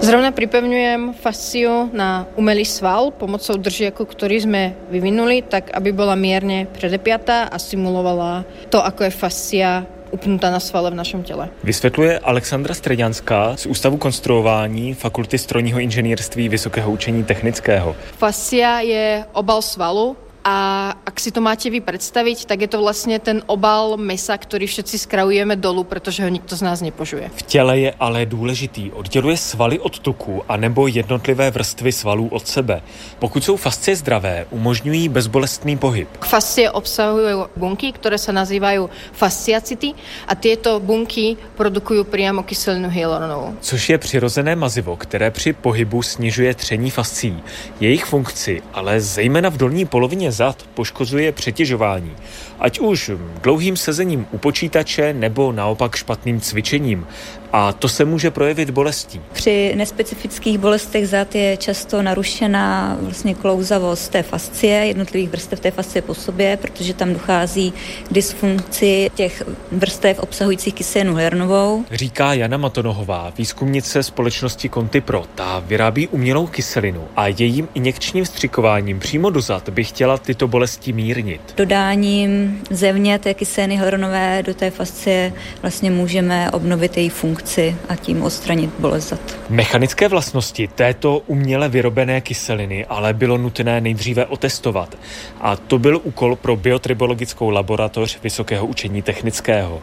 Zrovna 0.00 0.30
pripevňujem 0.30 1.16
fasciu 1.18 1.90
na 1.92 2.28
umelý 2.36 2.64
sval 2.64 3.10
pomocou 3.10 3.56
držiaku, 3.56 4.04
ktorý 4.04 4.36
sme 4.44 4.62
vyvinuli, 4.92 5.42
tak 5.42 5.72
aby 5.72 5.92
bola 5.92 6.14
mierne 6.14 6.68
predepiatá 6.70 7.48
a 7.48 7.56
simulovala 7.58 8.44
to, 8.70 8.78
ako 8.78 9.08
je 9.08 9.12
fascia 9.12 9.70
upnutá 10.12 10.50
na 10.50 10.60
svale 10.60 10.90
v 10.90 10.94
našem 10.94 11.22
těle. 11.22 11.48
Vysvětluje 11.64 12.18
Alexandra 12.18 12.74
Středňanská 12.74 13.56
z 13.56 13.66
Ústavu 13.66 13.96
konstruování 13.96 14.94
Fakulty 14.94 15.38
strojního 15.38 15.80
inženýrství 15.80 16.48
Vysokého 16.48 16.90
učení 16.90 17.24
technického. 17.24 17.96
Fascia 18.18 18.80
je 18.80 19.24
obal 19.32 19.62
svalu, 19.62 20.16
a 20.46 20.94
ak 21.02 21.18
si 21.18 21.34
to 21.34 21.42
máte 21.42 21.66
vy 21.66 21.82
predstaviť, 21.82 22.46
tak 22.46 22.60
je 22.60 22.68
to 22.70 22.78
vlastně 22.78 23.18
ten 23.18 23.42
obal 23.46 23.96
mesa, 23.98 24.38
který 24.38 24.66
všetci 24.66 24.98
skravujeme 24.98 25.56
dolu, 25.56 25.84
protože 25.84 26.22
ho 26.22 26.28
nikto 26.28 26.56
z 26.56 26.62
nás 26.62 26.80
nepožuje. 26.80 27.30
V 27.34 27.42
těle 27.42 27.78
je 27.78 27.94
ale 28.00 28.26
důležitý. 28.26 28.92
Odděluje 28.92 29.36
svaly 29.36 29.78
od 29.78 29.98
tuku 29.98 30.42
a 30.48 30.56
nebo 30.56 30.86
jednotlivé 30.86 31.50
vrstvy 31.50 31.92
svalů 31.92 32.28
od 32.28 32.48
sebe. 32.48 32.82
Pokud 33.18 33.44
jsou 33.44 33.56
fascie 33.56 33.96
zdravé, 33.96 34.46
umožňují 34.50 35.08
bezbolestný 35.08 35.76
pohyb. 35.76 36.08
Fascie 36.24 36.70
obsahují 36.70 37.34
bunky, 37.56 37.92
které 37.92 38.18
se 38.18 38.32
nazývají 38.32 38.86
fasciacity 39.12 39.92
a 40.28 40.34
tyto 40.34 40.80
bunky 40.80 41.36
produkují 41.56 42.04
přímo 42.04 42.42
kyselinu 42.42 42.88
hyaluronovou. 42.88 43.54
Což 43.60 43.88
je 43.88 43.98
přirozené 43.98 44.56
mazivo, 44.56 44.96
které 44.96 45.30
při 45.30 45.52
pohybu 45.52 46.02
snižuje 46.02 46.54
tření 46.54 46.90
fascí. 46.90 47.42
Jejich 47.80 48.04
funkci, 48.04 48.62
ale 48.72 49.00
zejména 49.00 49.48
v 49.48 49.56
dolní 49.56 49.86
polovině 49.86 50.35
zad 50.36 50.68
poškozuje 50.74 51.32
přetěžování, 51.32 52.16
ať 52.60 52.78
už 52.78 53.10
dlouhým 53.42 53.76
sezením 53.76 54.26
u 54.30 54.38
počítače 54.38 55.12
nebo 55.12 55.52
naopak 55.52 55.96
špatným 55.96 56.40
cvičením 56.40 57.06
a 57.52 57.72
to 57.72 57.88
se 57.88 58.04
může 58.04 58.30
projevit 58.30 58.70
bolestí. 58.70 59.20
Při 59.32 59.72
nespecifických 59.76 60.58
bolestech 60.58 61.08
zad 61.08 61.34
je 61.34 61.56
často 61.56 62.02
narušená 62.02 62.96
vlastně 63.00 63.34
klouzavost 63.34 64.12
té 64.12 64.22
fascie, 64.22 64.74
jednotlivých 64.74 65.30
vrstev 65.30 65.60
té 65.60 65.70
fascie 65.70 66.02
po 66.02 66.14
sobě, 66.14 66.58
protože 66.60 66.94
tam 66.94 67.12
dochází 67.12 67.72
k 68.08 68.12
dysfunkci 68.12 69.10
těch 69.14 69.42
vrstev 69.72 70.18
obsahujících 70.18 70.74
kyselinu 70.74 71.14
hyaluronovou. 71.14 71.84
Říká 71.92 72.32
Jana 72.34 72.56
Matonohová, 72.56 73.32
výzkumnice 73.38 74.02
společnosti 74.02 74.70
Pro. 75.00 75.24
Ta 75.34 75.62
vyrábí 75.66 76.08
umělou 76.08 76.46
kyselinu 76.46 77.04
a 77.16 77.26
jejím 77.26 77.68
injekčním 77.74 78.24
vstřikováním 78.24 78.98
přímo 78.98 79.30
do 79.30 79.40
zad 79.40 79.68
by 79.68 79.84
chtěla 79.84 80.18
tyto 80.18 80.48
bolesti 80.48 80.92
mírnit. 80.92 81.40
Dodáním 81.56 82.62
zevně 82.70 83.18
té 83.18 83.34
kyseliny 83.34 83.76
hyaluronové 83.76 84.42
do 84.46 84.54
té 84.54 84.70
fascie 84.70 85.32
vlastně 85.62 85.90
můžeme 85.90 86.50
obnovit 86.50 86.96
její 86.96 87.08
funkci 87.08 87.35
funkci 87.36 87.76
a 87.88 87.96
tím 87.96 88.22
odstranit 88.22 88.70
bolest 88.78 89.08
zad. 89.08 89.20
Mechanické 89.48 90.08
vlastnosti 90.08 90.68
této 90.68 91.22
uměle 91.26 91.68
vyrobené 91.68 92.20
kyseliny 92.20 92.86
ale 92.86 93.12
bylo 93.14 93.38
nutné 93.38 93.80
nejdříve 93.80 94.26
otestovat. 94.26 94.96
A 95.40 95.56
to 95.56 95.78
byl 95.78 96.00
úkol 96.02 96.36
pro 96.36 96.56
biotribologickou 96.56 97.50
laboratoř 97.50 98.18
Vysokého 98.22 98.66
učení 98.66 99.02
technického. 99.02 99.82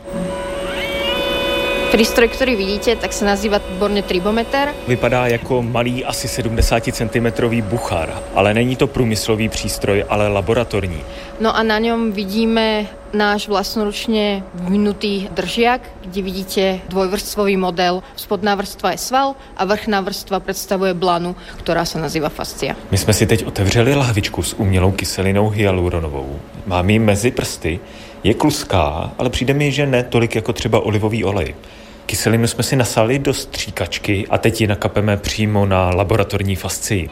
Přístroj, 1.94 2.28
který 2.28 2.56
vidíte, 2.56 2.96
tak 2.96 3.14
se 3.14 3.26
nazývá 3.26 3.60
odborně 3.72 4.04
tribometer. 4.04 4.74
Vypadá 4.88 5.28
jako 5.28 5.62
malý 5.62 6.06
asi 6.06 6.28
70 6.28 6.84
cm 6.84 7.62
buchar, 7.62 8.24
ale 8.36 8.54
není 8.54 8.76
to 8.76 8.88
průmyslový 8.88 9.50
přístroj, 9.50 10.06
ale 10.10 10.28
laboratorní. 10.28 11.02
No 11.40 11.58
a 11.58 11.64
na 11.64 11.80
něm 11.80 12.12
vidíme 12.12 12.88
náš 13.14 13.48
vlastnoručně 13.48 14.44
vynutý 14.54 15.28
držiak, 15.32 15.82
kde 16.06 16.22
vidíte 16.22 16.80
dvojvrstvový 16.90 17.58
model. 17.58 18.04
Spodná 18.16 18.56
vrstva 18.56 18.92
je 18.92 18.98
sval 18.98 19.36
a 19.58 19.66
vrchná 19.66 20.02
vrstva 20.02 20.40
představuje 20.40 20.94
blanu, 20.94 21.36
která 21.58 21.86
se 21.86 22.00
nazývá 22.00 22.30
fascia. 22.30 22.76
My 22.92 22.98
jsme 22.98 23.14
si 23.14 23.26
teď 23.26 23.46
otevřeli 23.46 23.96
lahvičku 23.96 24.44
s 24.44 24.54
umělou 24.54 24.92
kyselinou 24.92 25.50
hyaluronovou. 25.50 26.40
Mám 26.66 26.90
ji 26.90 27.00
mezi 27.00 27.32
prsty, 27.32 27.80
je 28.24 28.34
kluská, 28.34 29.12
ale 29.18 29.30
přijde 29.30 29.54
mi, 29.54 29.72
že 29.72 29.86
ne 29.86 30.04
tolik 30.04 30.36
jako 30.36 30.54
třeba 30.54 30.80
olivový 30.80 31.24
olej. 31.24 31.56
Kyselinu 32.06 32.48
jsme 32.48 32.64
si 32.64 32.76
nasali 32.76 33.20
do 33.20 33.34
stříkačky 33.34 34.26
a 34.30 34.38
teď 34.38 34.62
ji 34.62 34.68
nakapeme 34.68 35.18
přímo 35.18 35.66
na 35.66 35.90
laboratorní 35.90 36.56
fascii. 36.56 37.10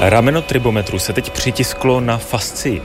Rameno 0.00 0.42
tribometru 0.42 0.98
se 0.98 1.12
teď 1.12 1.30
přitisklo 1.30 2.00
na 2.00 2.18
fascii. 2.18 2.82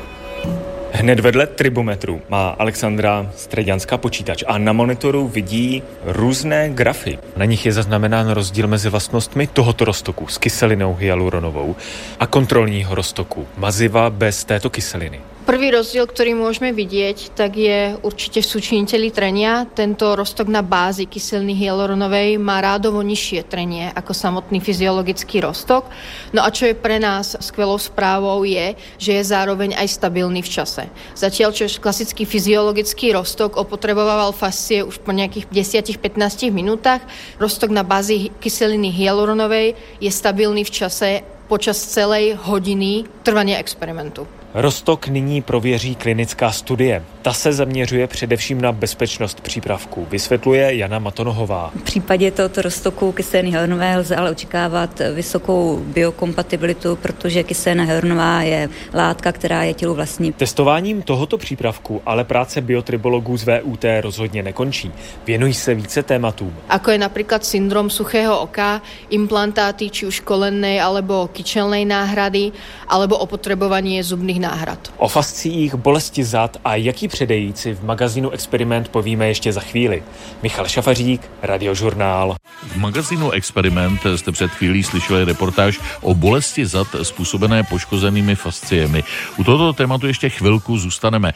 Hned 0.91 1.19
vedle 1.19 1.47
tribometru 1.47 2.21
má 2.29 2.49
Alexandra 2.49 3.31
Stredianská 3.35 3.97
počítač 3.97 4.43
a 4.47 4.57
na 4.57 4.73
monitoru 4.73 5.27
vidí 5.27 5.83
různé 6.05 6.69
grafy. 6.69 7.19
Na 7.37 7.45
nich 7.45 7.65
je 7.65 7.73
zaznamenán 7.73 8.29
rozdíl 8.29 8.67
mezi 8.67 8.89
vlastnostmi 8.89 9.47
tohoto 9.47 9.85
roztoku 9.85 10.27
s 10.27 10.37
kyselinou 10.37 10.93
hyaluronovou 10.93 11.75
a 12.19 12.27
kontrolního 12.27 12.95
roztoku 12.95 13.47
maziva 13.57 14.09
bez 14.09 14.43
této 14.43 14.69
kyseliny. 14.69 15.21
Prvý 15.47 15.71
rozdíl, 15.71 16.07
který 16.07 16.33
můžeme 16.33 16.71
vidět, 16.71 17.29
tak 17.29 17.57
je 17.57 17.97
určitě 18.01 18.41
v 18.41 18.45
súčiniteli 18.45 19.11
trenia. 19.11 19.63
Tento 19.63 20.15
rostok 20.15 20.51
na 20.51 20.59
bázi 20.59 21.07
kyseliny 21.07 21.55
hyaluronovej 21.55 22.35
má 22.35 22.59
rádovo 22.59 22.99
nižšie 22.99 23.47
trenie 23.47 23.87
ako 23.95 24.11
samotný 24.11 24.59
fyziologický 24.59 25.39
rostok. 25.39 25.87
No 26.35 26.43
a 26.43 26.51
čo 26.51 26.67
je 26.67 26.75
pre 26.75 26.99
nás 26.99 27.39
skvelou 27.39 27.79
správou 27.79 28.43
je, 28.43 28.75
že 28.99 29.15
je 29.15 29.23
zároveň 29.23 29.71
aj 29.79 29.87
stabilný 29.87 30.43
v 30.43 30.51
čase. 30.51 30.83
Zatiaľ, 31.15 31.55
čo 31.55 31.71
klasický 31.79 32.27
fyziologický 32.27 33.15
rostok 33.15 33.55
opotreboval 33.55 34.35
fascie 34.35 34.83
už 34.83 34.99
po 34.99 35.15
nejakých 35.15 35.47
10-15 35.47 36.51
minútach, 36.51 36.99
rostok 37.39 37.71
na 37.71 37.87
bázi 37.87 38.35
kyseliny 38.43 38.91
hyaluronovej 38.91 39.79
je 40.03 40.11
stabilný 40.11 40.67
v 40.67 40.75
čase 40.75 41.23
počas 41.47 41.79
celej 41.79 42.35
hodiny 42.35 43.07
trvania 43.23 43.63
experimentu. 43.63 44.27
Rostok 44.59 45.07
nyní 45.07 45.41
prověří 45.41 45.95
klinická 45.95 46.51
studie. 46.51 47.03
Ta 47.21 47.33
se 47.33 47.53
zaměřuje 47.53 48.07
především 48.07 48.61
na 48.61 48.71
bezpečnost 48.71 49.41
přípravku, 49.41 50.07
vysvětluje 50.11 50.75
Jana 50.75 50.99
Matonohová. 50.99 51.71
V 51.75 51.81
případě 51.81 52.31
tohoto 52.31 52.61
roztoku 52.61 53.11
kyseliny 53.11 53.51
hyaluronové 53.51 53.97
lze 53.97 54.15
ale 54.15 54.31
očekávat 54.31 55.01
vysokou 55.13 55.77
biokompatibilitu, 55.85 56.95
protože 56.95 57.43
kyselina 57.43 57.83
hyaluronová 57.83 58.41
je 58.41 58.69
látka, 58.93 59.31
která 59.31 59.63
je 59.63 59.73
tělu 59.73 59.93
vlastní. 59.93 60.33
Testováním 60.33 61.01
tohoto 61.01 61.37
přípravku 61.37 62.01
ale 62.05 62.23
práce 62.23 62.61
biotribologů 62.61 63.37
z 63.37 63.45
VUT 63.45 63.85
rozhodně 64.01 64.43
nekončí. 64.43 64.91
Věnují 65.25 65.53
se 65.53 65.75
více 65.75 66.03
tématům. 66.03 66.53
Ako 66.69 66.91
je 66.91 66.97
například 66.97 67.45
syndrom 67.45 67.89
suchého 67.89 68.39
oka, 68.39 68.81
implantáty 69.09 69.89
či 69.89 70.05
už 70.05 70.19
kolennej 70.19 70.81
alebo 70.81 71.29
kyčelnej 71.33 71.85
náhrady, 71.85 72.51
alebo 72.87 73.17
opotrebovanie 73.17 74.03
zubných 74.03 74.46
náhrad. 74.47 74.93
O 74.97 75.07
fasciích, 75.07 75.75
bolesti 75.75 76.23
zad 76.23 76.57
a 76.65 76.75
jaký 76.75 77.07
předejít 77.07 77.57
si 77.57 77.73
v 77.73 77.83
magazínu 77.83 78.29
Experiment 78.29 78.87
povíme 78.87 79.27
ještě 79.27 79.53
za 79.53 79.61
chvíli. 79.61 80.03
Michal 80.43 80.67
Šafařík, 80.67 81.21
Radiožurnál. 81.41 82.35
V 82.61 82.77
magazínu 82.77 83.31
Experiment 83.31 84.01
jste 84.15 84.31
před 84.31 84.51
chvílí 84.51 84.83
slyšeli 84.83 85.25
reportáž 85.25 85.79
o 86.01 86.13
bolesti 86.13 86.65
zad 86.65 86.87
způsobené 87.03 87.63
poškozenými 87.63 88.35
fasciemi. 88.35 89.03
U 89.37 89.43
tohoto 89.43 89.73
tématu 89.73 90.07
ještě 90.07 90.29
chvilku 90.29 90.77
zůstaneme. 90.77 91.33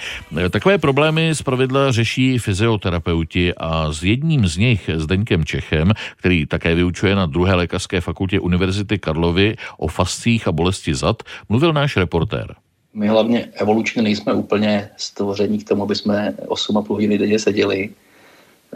Takové 0.50 0.78
problémy 0.78 1.36
zpravidla 1.36 1.92
řeší 1.92 2.38
fyzioterapeuti 2.38 3.54
a 3.58 3.92
s 3.92 4.04
jedním 4.04 4.48
z 4.48 4.58
nich, 4.58 4.90
s 4.90 5.06
Deňkem 5.06 5.46
Čechem, 5.46 5.94
který 6.18 6.46
také 6.46 6.76
vyučuje 6.76 7.16
na 7.16 7.26
druhé 7.26 7.56
lékařské 7.56 8.02
fakultě 8.02 8.40
Univerzity 8.40 9.00
Karlovy 9.00 9.56
o 9.78 9.88
fascích 9.88 10.48
a 10.48 10.52
bolesti 10.52 10.96
zad, 10.96 11.24
mluvil 11.50 11.74
náš 11.74 11.98
reportér. 11.98 12.56
My 12.94 13.08
hlavně 13.08 13.50
evolučně 13.54 14.02
nejsme 14.02 14.34
úplně 14.34 14.90
stvoření 14.98 15.60
k 15.60 15.68
tomu, 15.68 15.84
aby 15.84 15.96
jsme 15.96 16.36
8,5 16.46 16.88
hodiny 16.88 17.18
denně 17.18 17.40
seděli. 17.40 17.90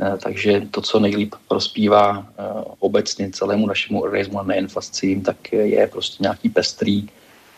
Eh, 0.01 0.17
takže 0.23 0.61
to, 0.71 0.81
co 0.81 0.99
nejlíp 0.99 1.35
prospívá 1.47 2.27
eh, 2.27 2.43
obecně 2.79 3.29
celému 3.31 3.67
našemu 3.67 4.01
organismu 4.01 4.39
a 4.39 4.43
nejen 4.43 4.67
fascím, 4.67 5.21
tak 5.21 5.53
je 5.53 5.87
prostě 5.87 6.23
nějaký 6.23 6.49
pestrý 6.49 7.07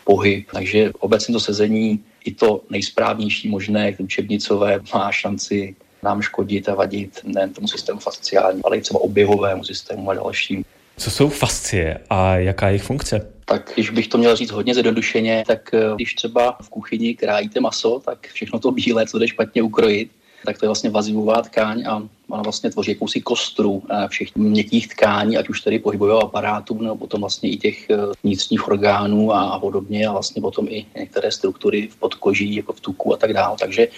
pohyb. 0.04 0.46
Takže 0.52 0.92
obecně 0.98 1.32
to 1.32 1.40
sezení 1.40 2.00
i 2.24 2.34
to 2.34 2.60
nejsprávnější 2.70 3.48
možné, 3.48 3.96
učebnicové, 3.98 4.80
má 4.94 5.12
šanci 5.12 5.76
nám 6.02 6.22
škodit 6.22 6.68
a 6.68 6.74
vadit 6.74 7.20
nejen 7.24 7.52
tomu 7.52 7.68
systému 7.68 7.98
fasciálnímu, 7.98 8.66
ale 8.66 8.76
i 8.76 8.80
třeba 8.80 9.00
oběhovému 9.00 9.64
systému 9.64 10.10
a 10.10 10.14
dalším. 10.14 10.64
Co 10.96 11.10
jsou 11.10 11.28
fascie 11.28 12.00
a 12.10 12.36
jaká 12.36 12.66
je 12.66 12.72
jejich 12.72 12.82
funkce? 12.82 13.37
Tak 13.48 13.70
když 13.74 13.90
bych 13.90 14.08
to 14.08 14.18
měl 14.18 14.36
říct 14.36 14.50
hodně 14.50 14.74
zjednodušeně, 14.74 15.44
tak 15.46 15.74
eh, 15.74 15.94
když 15.94 16.14
třeba 16.14 16.56
v 16.62 16.68
kuchyni 16.68 17.14
krájíte 17.14 17.60
maso, 17.60 18.02
tak 18.04 18.26
všechno 18.26 18.58
to 18.58 18.70
bílé, 18.70 19.06
co 19.06 19.18
jde 19.18 19.28
špatně 19.28 19.62
ukrojit, 19.62 20.10
tak 20.44 20.58
to 20.58 20.64
je 20.64 20.68
vlastně 20.68 20.90
vazivová 20.90 21.42
tkáň 21.42 21.84
a 21.86 22.02
ona 22.28 22.42
vlastně 22.42 22.70
tvoří 22.70 22.90
jakousi 22.90 23.20
kostru 23.20 23.82
eh, 23.90 24.08
všech 24.08 24.36
měkkých 24.36 24.88
tkání, 24.88 25.36
ať 25.36 25.48
už 25.48 25.60
tedy 25.60 25.78
pohybového 25.78 26.22
aparátu, 26.22 26.82
nebo 26.82 26.96
potom 26.96 27.20
vlastně 27.20 27.50
i 27.50 27.56
těch 27.56 27.90
eh, 27.90 27.96
vnitřních 28.22 28.68
orgánů 28.68 29.32
a 29.32 29.58
podobně 29.58 30.06
a 30.06 30.12
vlastně 30.12 30.42
potom 30.42 30.66
i 30.68 30.86
některé 30.98 31.32
struktury 31.32 31.88
v 31.88 31.96
podkoží, 31.96 32.54
jako 32.54 32.72
v 32.72 32.80
tuku 32.80 33.14
a 33.14 33.16
tak 33.16 33.32
dále. 33.32 33.56
Takže 33.60 33.88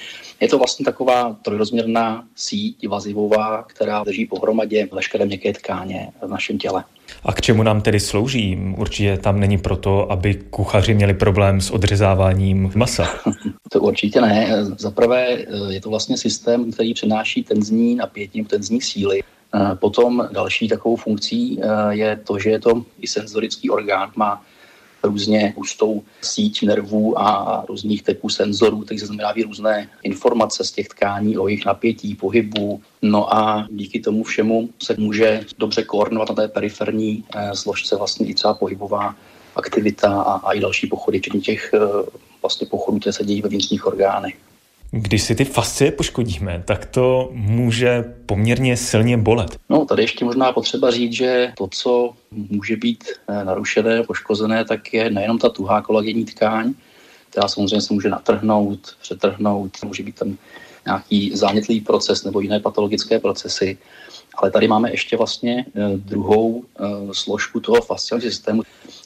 je 0.41 0.49
to 0.49 0.59
vlastně 0.59 0.85
taková 0.85 1.37
trojrozměrná 1.43 2.25
síť 2.37 2.89
vazivová, 2.89 3.63
která 3.63 4.05
drží 4.05 4.27
pohromadě 4.27 4.89
veškeré 4.93 5.25
měkké 5.25 5.53
tkáně 5.53 6.13
v 6.23 6.29
našem 6.29 6.59
těle. 6.59 6.85
A 7.25 7.33
k 7.33 7.41
čemu 7.41 7.63
nám 7.63 7.81
tedy 7.81 8.01
slouží? 8.01 8.59
Určitě 8.77 9.17
tam 9.17 9.41
není 9.41 9.59
proto, 9.59 10.13
aby 10.13 10.35
kuchaři 10.35 10.95
měli 10.95 11.15
problém 11.15 11.61
s 11.61 11.71
odřezáváním 11.71 12.73
masa. 12.75 13.09
to 13.73 13.81
určitě 13.81 14.21
ne. 14.21 14.65
Za 14.79 14.91
prvé 14.91 15.27
eh, 15.29 15.47
je 15.69 15.81
to 15.81 15.91
vlastně 15.91 16.17
systém, 16.17 16.73
který 16.73 16.95
přenáší 16.95 17.43
tenzní 17.43 17.95
napětí, 17.95 18.45
tenzní 18.45 18.81
síly. 18.81 19.23
Eh, 19.55 19.75
potom 19.75 20.29
další 20.33 20.69
takovou 20.69 20.97
funkcí 20.97 21.61
eh, 21.63 21.67
je 21.91 22.17
to, 22.17 22.39
že 22.39 22.51
je 22.51 22.61
to 22.61 22.83
i 23.01 23.07
senzorický 23.07 23.71
orgán, 23.71 24.11
má 24.17 24.43
různě 25.03 25.55
hustou 25.57 26.03
síť 26.23 26.63
nervů 26.63 27.21
a 27.21 27.65
různých 27.69 28.03
typů 28.03 28.29
senzorů, 28.29 28.85
takže 28.85 29.07
znamená 29.07 29.33
různé 29.45 29.89
informace 30.03 30.65
z 30.65 30.73
těch 30.73 30.89
tkání 30.89 31.39
o 31.39 31.49
jejich 31.49 31.67
napětí, 31.67 32.15
pohybu. 32.15 32.81
No 33.03 33.35
a 33.35 33.67
díky 33.71 34.01
tomu 34.01 34.25
všemu 34.25 34.69
se 34.83 34.95
může 34.99 35.45
dobře 35.59 35.83
koordinovat 35.83 36.29
na 36.29 36.35
té 36.35 36.49
periferní 36.49 37.25
eh, 37.35 37.51
složce 37.55 37.97
vlastně 37.97 38.27
i 38.27 38.35
třeba 38.35 38.55
pohybová 38.55 39.15
aktivita 39.57 40.23
a, 40.23 40.33
a 40.33 40.53
i 40.53 40.61
další 40.61 40.87
pochody, 40.87 41.19
včetně 41.19 41.41
těch 41.41 41.71
eh, 41.75 41.79
vlastně 42.43 42.67
pochodů, 42.67 42.99
které 42.99 43.13
se 43.13 43.25
dějí 43.25 43.43
ve 43.43 43.49
vnitřních 43.49 43.87
orgánech. 43.87 44.50
Když 44.91 45.23
si 45.23 45.35
ty 45.35 45.45
fascie 45.45 45.93
poškodíme, 45.93 46.63
tak 46.67 46.87
to 46.87 47.31
může 47.33 48.15
poměrně 48.27 48.77
silně 48.77 49.17
bolet. 49.17 49.59
No, 49.69 49.85
tady 49.85 50.03
ještě 50.03 50.25
možná 50.25 50.53
potřeba 50.53 50.91
říct, 50.91 51.13
že 51.13 51.53
to, 51.57 51.69
co 51.71 52.13
může 52.31 52.77
být 52.77 53.05
eh, 53.29 53.45
narušené, 53.45 54.03
poškozené, 54.03 54.65
tak 54.65 54.95
je 54.95 55.11
nejenom 55.11 55.39
ta 55.39 55.49
tuhá 55.49 55.83
kolagenní 55.83 56.25
tkáň, 56.25 56.75
která 57.31 57.49
samozřejmě 57.49 57.81
se 57.81 57.95
může 57.95 58.09
natrhnout, 58.09 58.97
přetrhnout, 59.01 59.71
může 59.85 60.03
být 60.03 60.15
tam 60.15 60.37
nějaký 60.87 61.37
zánětlivý 61.37 61.81
proces 61.81 62.25
nebo 62.25 62.41
jiné 62.41 62.61
patologické 62.61 63.19
procesy. 63.19 63.79
Ale 64.35 64.51
tady 64.51 64.69
máme 64.69 64.91
ještě 64.91 65.17
vlastně 65.17 65.65
eh, 65.75 65.97
druhou 65.97 66.65
eh, 66.65 66.85
složku 67.13 67.61
toho 67.61 67.81
fasciálního 67.83 68.31
systému, 68.31 68.63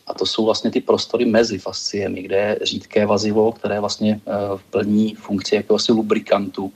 a 0.07 0.15
to 0.15 0.27
jsou 0.27 0.45
vlastně 0.45 0.71
ty 0.71 0.81
prostory 0.81 1.25
mezi 1.25 1.59
fasciemi, 1.59 2.23
kde 2.23 2.37
je 2.37 2.59
řídké 2.63 3.07
vazivo, 3.07 3.53
které 3.53 3.81
vlastně 3.81 4.21
eh, 4.27 4.33
plní 4.71 5.15
funkci 5.15 5.55
jako 5.55 5.75
asi 5.75 5.93
lubrikantu, 5.93 6.73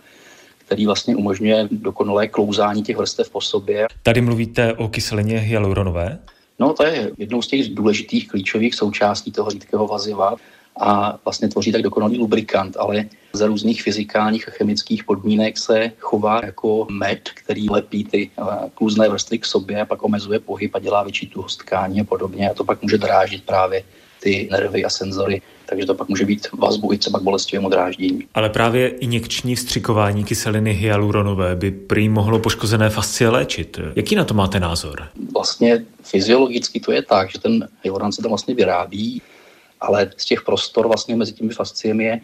který 0.67 0.87
vlastně 0.87 1.17
umožňuje 1.17 1.69
dokonalé 1.71 2.29
klouzání 2.29 2.83
těch 2.83 2.97
vrstev 2.97 3.31
po 3.31 3.41
sobě. 3.41 3.87
Tady 4.03 4.21
mluvíte 4.21 4.75
o 4.75 4.89
kyselině 4.89 5.39
hyaluronové? 5.39 6.19
No, 6.59 6.73
to 6.75 6.85
je 6.85 7.11
jednou 7.19 7.43
z 7.43 7.47
těch 7.47 7.75
důležitých 7.75 8.29
klíčových 8.29 8.75
součástí 8.75 9.33
toho 9.33 9.51
řídkého 9.51 9.87
vaziva 9.87 10.37
a 10.79 11.19
vlastně 11.25 11.49
tvoří 11.49 11.73
tak 11.73 11.83
dokonalý 11.83 12.19
lubrikant, 12.19 12.77
ale 12.77 13.05
za 13.33 13.47
různých 13.47 13.83
fyzikálních 13.83 14.49
a 14.49 14.51
chemických 14.51 15.05
podmínek 15.05 15.59
se 15.59 15.93
chová 15.99 16.41
jako 16.45 16.87
med, 16.91 17.31
který 17.35 17.71
lepí 17.71 18.05
ty 18.05 18.31
eh, 18.39 18.45
kluzné 18.75 19.09
vrstvy 19.09 19.39
k 19.39 19.47
sobě 19.47 19.81
a 19.81 19.85
pak 19.85 20.03
omezuje 20.03 20.39
pohyb 20.39 20.75
a 20.75 20.79
dělá 20.79 21.03
větší 21.03 21.27
tuhost 21.27 21.59
tkání 21.59 22.01
a 22.01 22.05
podobně 22.05 22.51
a 22.51 22.55
to 22.55 22.65
pak 22.65 22.83
může 22.83 22.99
dráždit 22.99 23.45
právě 23.45 23.83
ty 24.23 24.49
nervy 24.51 24.85
a 24.85 24.91
senzory, 24.91 25.43
takže 25.67 25.87
to 25.87 25.95
pak 25.95 26.09
může 26.09 26.25
být 26.25 26.47
vazbu 26.59 26.93
i 26.93 26.99
třeba 26.99 27.19
k 27.19 27.23
bolestivému 27.23 27.69
dráždění. 27.69 28.25
Ale 28.35 28.51
právě 28.51 28.89
injekční 28.89 29.57
vstřikování 29.57 30.25
kyseliny 30.25 30.73
hyaluronové 30.73 31.57
by 31.57 31.71
prý 31.71 32.09
mohlo 32.09 32.39
poškozené 32.39 32.91
fascie 32.91 33.31
léčit. 33.31 33.81
Jaký 33.97 34.15
na 34.15 34.25
to 34.25 34.35
máte 34.35 34.61
názor? 34.61 35.09
Vlastně 35.35 35.85
fyziologicky 36.03 36.81
to 36.81 36.93
je 36.93 37.03
tak, 37.03 37.31
že 37.31 37.39
ten 37.39 37.69
hyaluron 37.85 38.13
se 38.13 38.23
tam 38.23 38.29
vlastně 38.29 38.55
vyrábí 38.55 39.23
ale 39.81 40.11
z 40.17 40.25
těch 40.25 40.43
prostor 40.43 40.87
vlastně 40.87 41.17
mezi 41.17 41.33
těmi 41.33 41.53
fasciemi 41.53 42.05
je 42.05 42.21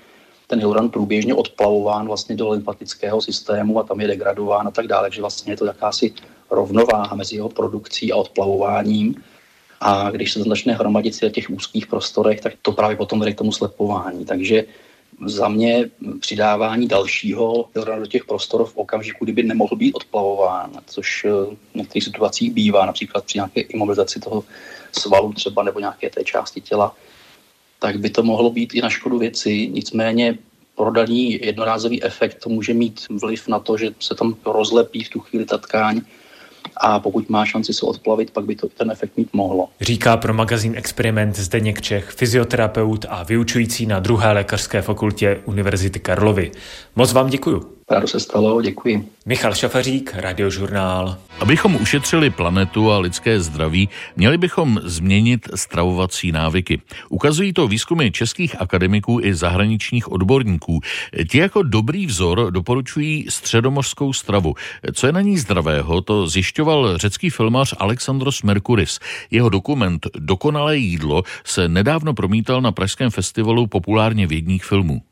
ten 0.47 0.59
hyaluron 0.59 0.91
průběžně 0.91 1.35
odplavován 1.35 2.07
vlastně 2.07 2.37
do 2.37 2.49
lymfatického 2.49 3.21
systému 3.21 3.79
a 3.79 3.83
tam 3.83 4.01
je 4.01 4.07
degradován 4.07 4.69
a 4.69 4.71
tak 4.71 4.87
dále, 4.87 5.05
takže 5.05 5.21
vlastně 5.21 5.53
je 5.53 5.57
to 5.57 5.67
jakási 5.67 6.15
rovnováha 6.51 7.17
mezi 7.17 7.37
jeho 7.37 7.49
produkcí 7.49 8.13
a 8.13 8.17
odplavováním. 8.17 9.15
A 9.81 10.11
když 10.11 10.33
se 10.33 10.39
to 10.39 10.49
začne 10.49 10.75
hromadit 10.75 11.33
těch 11.33 11.51
úzkých 11.51 11.87
prostorech, 11.87 12.41
tak 12.41 12.53
to 12.63 12.73
právě 12.73 12.97
potom 12.97 13.21
vede 13.21 13.33
k 13.33 13.39
tomu 13.39 13.53
slepování. 13.53 14.25
Takže 14.25 14.65
za 15.27 15.49
mě 15.49 15.91
přidávání 16.21 16.89
dalšího 16.89 17.69
do 17.75 18.07
těch 18.07 18.25
prostor 18.25 18.65
v 18.65 18.77
okamžiku, 18.77 19.25
kdyby 19.25 19.43
nemohl 19.43 19.77
být 19.77 19.95
odplavován, 19.95 20.71
což 20.87 21.25
v 21.25 21.75
některých 21.75 22.05
situacích 22.05 22.53
bývá, 22.53 22.87
například 22.87 23.25
při 23.25 23.39
nějaké 23.39 23.61
imobilizaci 23.61 24.21
toho 24.21 24.45
svalu 24.93 25.33
třeba 25.33 25.63
nebo 25.63 25.81
nějaké 25.81 26.11
té 26.11 26.25
části 26.25 26.61
těla, 26.61 26.97
tak 27.79 27.99
by 27.99 28.11
to 28.11 28.23
mohlo 28.23 28.51
být 28.51 28.75
i 28.75 28.81
na 28.81 28.91
škodu 28.91 29.19
věci. 29.19 29.69
Nicméně 29.73 30.39
prodaný 30.77 31.33
jednorázový 31.43 32.05
efekt 32.05 32.39
to 32.43 32.51
může 32.51 32.75
mít 32.75 33.01
vliv 33.11 33.49
na 33.49 33.59
to, 33.59 33.77
že 33.77 33.91
se 34.01 34.15
tam 34.15 34.37
rozlepí 34.47 35.05
v 35.05 35.09
tu 35.09 35.21
chvíli 35.21 35.45
ta 35.45 35.59
tkáň 35.59 36.01
a 36.77 37.01
pokud 37.01 37.31
má 37.31 37.45
šanci 37.45 37.75
se 37.75 37.87
odplavit, 37.87 38.31
pak 38.31 38.45
by 38.45 38.57
to 38.57 38.69
ten 38.69 38.91
efekt 38.91 39.17
mít 39.17 39.29
mohlo. 39.33 39.69
Říká 39.81 40.17
pro 40.17 40.35
magazín 40.35 40.75
Experiment 40.77 41.37
Zdeněk 41.37 41.81
Čech, 41.81 42.05
fyzioterapeut 42.05 43.07
a 43.09 43.23
vyučující 43.23 43.87
na 43.87 44.01
druhé 44.01 44.33
lékařské 44.33 44.83
fakultě 44.83 45.41
Univerzity 45.45 46.01
Karlovy. 46.01 46.51
Moc 46.97 47.13
vám 47.13 47.31
děkuju. 47.31 47.74
Rádo 47.91 48.07
se 48.07 48.21
stalo, 48.21 48.63
děkuji. 48.63 49.09
Michal 49.27 49.55
Šafařík, 49.55 50.15
Radiožurnál. 50.15 51.19
Abychom 51.41 51.77
ušetřili 51.77 52.31
planetu 52.31 52.91
a 52.91 52.99
lidské 52.99 53.41
zdraví, 53.41 53.89
měli 54.17 54.39
bychom 54.39 54.81
změnit 54.85 55.49
stravovací 55.55 56.33
návyky. 56.33 56.81
Ukazují 57.09 57.53
to 57.53 57.69
výzkumy 57.69 58.11
českých 58.11 58.61
akademiků 58.61 59.21
i 59.23 59.35
zahraničních 59.35 60.13
odborníků. 60.13 60.81
Ti 61.31 61.39
jako 61.39 61.63
dobrý 61.63 62.07
vzor 62.07 62.51
doporučují 62.51 63.27
středomořskou 63.29 64.13
stravu. 64.13 64.55
Co 64.93 65.07
je 65.07 65.13
na 65.13 65.21
ní 65.21 65.39
zdravého, 65.39 66.01
to 66.01 66.27
zjišťoval 66.27 66.99
řecký 66.99 67.31
filmař 67.31 67.75
Alexandros 67.79 68.43
Merkuris. 68.43 69.01
Jeho 69.31 69.49
dokument 69.49 70.07
Dokonalé 70.19 70.77
jídlo 70.77 71.23
se 71.45 71.69
nedávno 71.69 72.15
promítal 72.15 72.61
na 72.61 72.73
Pražském 72.73 73.11
festivalu 73.11 73.67
populárně 73.67 74.27
vědních 74.27 74.65
filmů. 74.65 75.03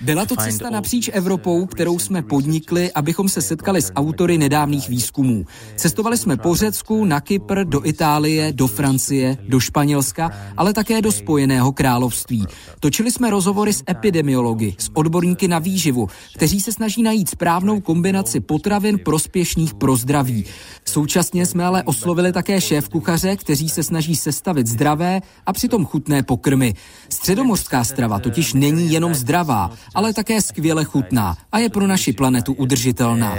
Byla 0.00 0.26
to 0.26 0.36
cesta 0.36 0.70
napříč 0.70 1.10
Evropou, 1.12 1.66
kterou 1.66 1.98
jsme 1.98 2.22
podnikli, 2.22 2.92
abychom 2.92 3.28
se 3.28 3.42
setkali 3.42 3.82
s 3.82 3.92
autory 3.92 4.38
nedávných 4.38 4.88
výzkumů. 4.88 5.44
Cestovali 5.76 6.16
jsme 6.16 6.36
po 6.36 6.54
Řecku, 6.54 7.04
na 7.04 7.20
Kypr, 7.20 7.64
do 7.64 7.86
Itálie, 7.86 8.52
do 8.52 8.66
Francie, 8.66 9.38
do 9.48 9.60
Španělska, 9.60 10.30
ale 10.56 10.72
také 10.72 11.02
do 11.02 11.12
Spojeného 11.12 11.72
království. 11.72 12.46
Točili 12.80 13.10
jsme 13.10 13.30
rozhovory 13.30 13.72
s 13.72 13.82
epidemiology, 13.90 14.74
s 14.78 14.90
odborníky 14.94 15.48
na 15.48 15.58
výživu, 15.58 16.08
kteří 16.34 16.60
se 16.60 16.72
snaží 16.72 17.02
najít 17.02 17.30
správnou 17.30 17.80
kombinaci 17.80 18.40
potravin 18.40 18.98
prospěšných 18.98 19.74
pro 19.74 19.96
zdraví. 19.96 20.44
Současně 20.84 21.46
jsme 21.46 21.64
ale 21.64 21.82
oslovili 21.82 22.32
také 22.32 22.60
šéf 22.60 22.88
kuchaře, 22.88 23.36
kteří 23.36 23.68
se 23.68 23.82
snaží 23.82 24.16
sestavit 24.16 24.66
zdravé 24.66 25.20
a 25.46 25.52
přitom 25.52 25.86
chutné 25.86 26.22
pokrmy. 26.22 26.74
Středomořská 27.22 27.84
strava 27.84 28.18
totiž 28.18 28.54
není 28.54 28.92
jenom 28.92 29.14
zdravá, 29.14 29.70
ale 29.94 30.14
také 30.14 30.42
skvěle 30.42 30.84
chutná 30.84 31.36
a 31.52 31.58
je 31.58 31.68
pro 31.68 31.86
naši 31.86 32.12
planetu 32.12 32.52
udržitelná. 32.52 33.36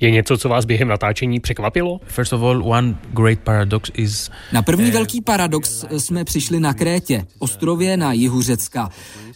Je 0.00 0.10
něco, 0.10 0.38
co 0.38 0.48
vás 0.48 0.64
během 0.64 0.88
natáčení 0.88 1.40
překvapilo? 1.40 2.00
Na 4.52 4.62
první 4.62 4.90
velký 4.90 5.20
paradox 5.20 5.84
jsme 5.98 6.24
přišli 6.24 6.60
na 6.60 6.74
Krétě, 6.74 7.26
ostrově 7.38 7.96
na 7.96 8.12
jihu 8.12 8.42
Řecka. 8.42 8.90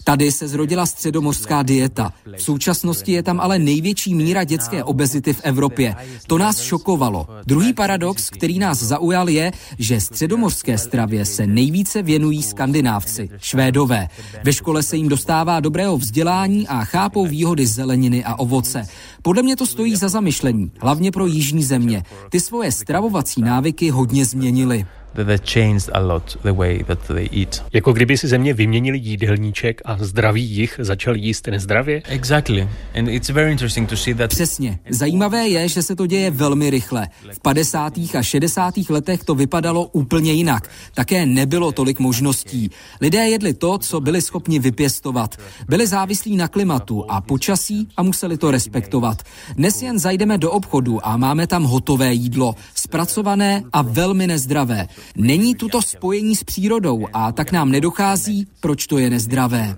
Tady 0.04 0.32
se 0.32 0.48
zrodila 0.48 0.86
středomořská 0.86 1.62
dieta. 1.62 2.12
V 2.36 2.42
současnosti 2.42 3.12
je 3.12 3.22
tam 3.22 3.40
ale 3.40 3.58
největší 3.58 4.14
míra 4.14 4.44
dětské 4.44 4.84
obezity 4.84 5.32
v 5.32 5.40
Evropě. 5.42 5.96
To 6.26 6.38
nás 6.38 6.60
šokovalo. 6.60 7.26
Druhý 7.46 7.72
paradox, 7.72 8.30
který 8.30 8.58
nás 8.58 8.82
zaujal, 8.82 9.28
je, 9.28 9.52
že 9.78 10.00
středomořské 10.00 10.78
stravě 10.78 11.24
se 11.24 11.46
nejvíce 11.46 12.02
věnují 12.02 12.42
skandinávci, 12.42 13.28
švédové. 13.38 14.08
Ve 14.44 14.52
škole 14.52 14.82
se 14.82 14.96
jim 14.96 15.08
dostává 15.08 15.60
dobrého 15.60 15.98
vzdělání 15.98 16.68
a 16.68 16.84
chápou 16.84 17.26
výhody 17.26 17.66
zeleniny 17.66 18.24
a 18.24 18.34
ovoce. 18.34 18.86
Podle 19.22 19.42
mě 19.42 19.56
to 19.56 19.66
stojí 19.66 19.96
za 19.96 20.08
zamyšlení, 20.08 20.72
hlavně 20.80 21.10
pro 21.10 21.26
jižní 21.26 21.64
země. 21.64 22.02
Ty 22.30 22.40
svoje 22.40 22.72
stravovací 22.72 23.42
návyky 23.42 23.90
hodně 23.90 24.24
změnily 24.24 24.86
that 25.14 25.26
they 25.26 25.38
changed 25.38 25.90
a 25.92 25.98
lot 26.00 26.36
the 26.42 26.52
way 26.52 26.84
that 26.84 26.98
they 27.06 27.28
eat. 27.40 27.64
Jako 27.72 27.92
kdyby 27.92 28.18
si 28.18 28.28
země 28.28 28.54
vyměnili 28.54 28.98
jídelníček 28.98 29.82
a 29.84 29.96
zdravý 30.00 30.44
jich 30.44 30.80
začal 30.82 31.16
jíst 31.16 31.46
nezdravě? 31.46 32.02
Exactly. 32.04 32.68
And 32.98 33.08
it's 33.08 33.28
very 33.28 33.52
interesting 33.52 33.88
to 33.88 33.96
see 33.96 34.14
that. 34.14 34.30
Přesně. 34.30 34.78
Zajímavé 34.90 35.48
je, 35.48 35.68
že 35.68 35.82
se 35.82 35.96
to 35.96 36.06
děje 36.06 36.30
velmi 36.30 36.70
rychle. 36.70 37.08
V 37.32 37.40
50. 37.40 37.98
a 38.18 38.22
60. 38.22 38.74
letech 38.88 39.24
to 39.24 39.34
vypadalo 39.34 39.84
úplně 39.84 40.32
jinak. 40.32 40.70
Také 40.94 41.26
nebylo 41.26 41.72
tolik 41.72 41.98
možností. 41.98 42.70
Lidé 43.00 43.28
jedli 43.28 43.54
to, 43.54 43.78
co 43.78 44.00
byli 44.00 44.22
schopni 44.22 44.58
vypěstovat. 44.58 45.36
Byli 45.68 45.86
závislí 45.86 46.36
na 46.36 46.48
klimatu 46.48 47.04
a 47.10 47.20
počasí 47.20 47.88
a 47.96 48.02
museli 48.02 48.38
to 48.38 48.50
respektovat. 48.50 49.22
Dnes 49.56 49.82
jen 49.82 49.98
zajdeme 49.98 50.38
do 50.38 50.50
obchodu 50.50 51.06
a 51.06 51.16
máme 51.16 51.46
tam 51.46 51.64
hotové 51.64 52.14
jídlo, 52.14 52.54
zpracované 52.74 53.62
a 53.72 53.82
velmi 53.82 54.26
nezdravé. 54.26 54.88
Není 55.16 55.54
tuto 55.54 55.82
spojení 55.82 56.36
s 56.36 56.44
přírodou 56.44 57.06
a 57.12 57.32
tak 57.32 57.52
nám 57.52 57.70
nedochází, 57.70 58.46
proč 58.60 58.86
to 58.86 58.98
je 58.98 59.10
nezdravé. 59.10 59.76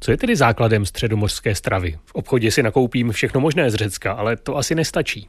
Co 0.00 0.10
je 0.10 0.16
tedy 0.16 0.36
základem 0.36 0.86
středomořské 0.86 1.54
stravy? 1.54 1.98
V 2.04 2.14
obchodě 2.14 2.50
si 2.50 2.62
nakoupím 2.62 3.12
všechno 3.12 3.40
možné 3.40 3.70
z 3.70 3.74
Řecka, 3.74 4.12
ale 4.12 4.36
to 4.36 4.56
asi 4.56 4.74
nestačí. 4.74 5.26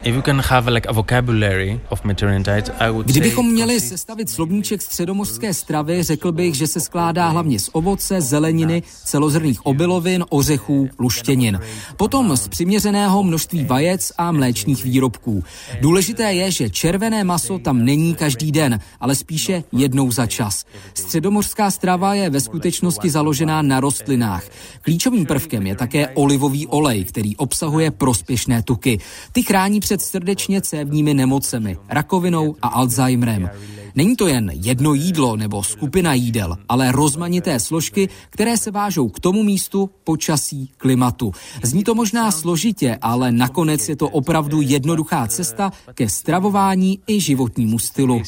Kdybychom 3.05 3.51
měli 3.51 3.79
sestavit 3.79 4.29
slovníček 4.29 4.81
středomořské 4.81 5.53
stravy, 5.53 6.03
řekl 6.03 6.31
bych, 6.31 6.55
že 6.55 6.67
se 6.67 6.79
skládá 6.79 7.29
hlavně 7.29 7.59
z 7.59 7.69
ovoce, 7.73 8.21
zeleniny, 8.21 8.83
celozrných 9.03 9.65
obilovin, 9.65 10.25
ořechů, 10.29 10.89
luštěnin. 10.99 11.59
Potom 11.97 12.37
z 12.37 12.47
přiměřeného 12.47 13.23
množství 13.23 13.65
vajec 13.65 14.11
a 14.17 14.31
mléčných 14.31 14.83
výrobků. 14.83 15.43
Důležité 15.81 16.33
je, 16.33 16.51
že 16.53 16.69
červené 16.69 17.23
maso 17.23 17.59
tam 17.59 17.85
není 17.85 18.15
každý 18.15 18.51
den, 18.51 18.79
ale 18.99 19.15
spíše 19.15 19.63
jednou 19.71 20.11
za 20.11 20.25
čas. 20.25 20.65
Středomořská 20.93 21.71
strava 21.71 22.13
je 22.13 22.29
ve 22.29 22.39
skutečnosti 22.39 23.09
založená 23.09 23.61
na 23.61 23.79
rostlinách. 23.79 24.43
Klíčovým 24.81 25.25
prvkem 25.25 25.67
je 25.67 25.75
také 25.75 26.07
olivový 26.07 26.67
olej, 26.67 27.03
který 27.03 27.35
obsahuje 27.35 27.91
prospěšné 27.91 28.63
tuky. 28.63 28.99
Ty 29.31 29.43
chrání 29.43 29.79
před 29.79 30.01
srdečně 30.01 30.61
cévními 30.61 31.13
nemocemi, 31.13 31.77
rakovinou 31.89 32.55
a 32.61 32.67
Alzheimerem. 32.67 33.49
Není 33.95 34.15
to 34.15 34.27
jen 34.27 34.51
jedno 34.53 34.93
jídlo 34.93 35.35
nebo 35.35 35.63
skupina 35.63 36.13
jídel, 36.13 36.57
ale 36.69 36.91
rozmanité 36.91 37.59
složky, 37.59 38.09
které 38.29 38.57
se 38.57 38.71
vážou 38.71 39.09
k 39.09 39.19
tomu 39.19 39.43
místu, 39.43 39.89
počasí, 40.03 40.69
klimatu. 40.77 41.31
Zní 41.63 41.83
to 41.83 41.95
možná 41.95 42.31
složitě, 42.31 42.97
ale 43.01 43.31
nakonec 43.31 43.89
je 43.89 43.95
to 43.95 44.09
opravdu 44.09 44.61
jednoduchá 44.61 45.27
cesta 45.27 45.71
ke 45.93 46.09
stravování 46.09 46.99
i 47.07 47.21
životnímu 47.21 47.79
stylu. 47.79 48.21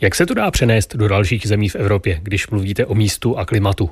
Jak 0.00 0.14
se 0.14 0.26
to 0.26 0.34
dá 0.34 0.50
přenést 0.50 0.96
do 0.96 1.08
dalších 1.08 1.46
zemí 1.46 1.68
v 1.68 1.74
Evropě, 1.74 2.20
když 2.22 2.48
mluvíte 2.48 2.86
o 2.86 2.94
místu 2.94 3.38
a 3.38 3.44
klimatu? 3.44 3.90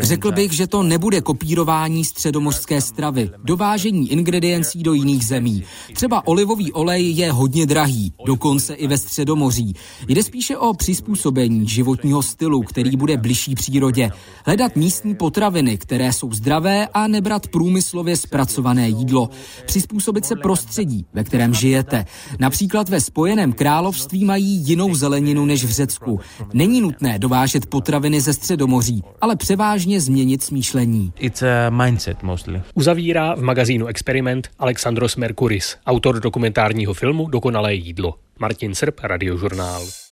Řekl 0.00 0.32
bych, 0.32 0.52
že 0.52 0.66
to 0.66 0.82
nebude 0.82 1.20
kopírování 1.20 2.04
středomořské 2.04 2.80
stravy, 2.80 3.30
dovážení 3.44 4.12
ingrediencí 4.12 4.82
do 4.82 4.92
jiných 4.92 5.24
zemí. 5.24 5.64
Třeba 5.94 6.26
olivový 6.26 6.72
olej 6.72 7.10
je 7.10 7.32
hodně 7.32 7.66
drahý, 7.66 8.12
dokonce 8.26 8.74
i 8.74 8.86
ve 8.86 8.98
středomoří. 8.98 9.74
Jde 10.08 10.22
spíše 10.22 10.56
o 10.56 10.74
přizpůsobení 10.74 11.68
životního 11.68 12.22
stylu, 12.22 12.62
který 12.62 12.96
bude 12.96 13.16
bližší 13.16 13.54
přírodě. 13.54 14.10
Hledat 14.46 14.76
místní 14.76 15.14
potraviny, 15.14 15.78
které 15.78 16.12
jsou 16.12 16.32
zdravé 16.32 16.88
a 16.94 17.06
nebrat 17.06 17.48
průmyslově 17.48 18.16
zpracované 18.16 18.88
jídlo. 18.88 19.30
Přizpůsobit 19.66 20.24
se 20.24 20.36
prostředí, 20.36 21.06
ve 21.12 21.24
kterém 21.24 21.54
žijete. 21.54 22.04
Například 22.38 22.88
ve 22.88 23.00
Spojeném 23.00 23.52
království 23.52 24.24
mají 24.24 24.68
jinou 24.68 24.94
zeleninu 24.94 25.46
než 25.46 25.64
v 25.64 25.70
Řecku. 25.70 26.20
Není 26.52 26.80
nutné 26.80 27.18
dovážet 27.18 27.66
potraviny 27.66 28.20
ze 28.20 28.32
Středomoří, 28.32 29.02
ale 29.20 29.36
převážně 29.36 30.00
změnit 30.00 30.42
smýšlení. 30.42 31.12
It's 31.18 31.42
a 31.42 31.70
mindset 31.70 32.22
mostly. 32.22 32.62
Uzavírá 32.74 33.34
v 33.34 33.42
magazínu 33.42 33.86
Experiment 33.86 34.48
Alexandros 34.58 35.16
Merkuris, 35.16 35.76
autor 35.86 36.20
dokumentárního 36.20 36.94
filmu 36.94 37.28
Dokonalé 37.28 37.74
jídlo. 37.74 38.14
Martin 38.38 38.74
Srb, 38.74 39.00
Radiožurnál. 39.02 39.82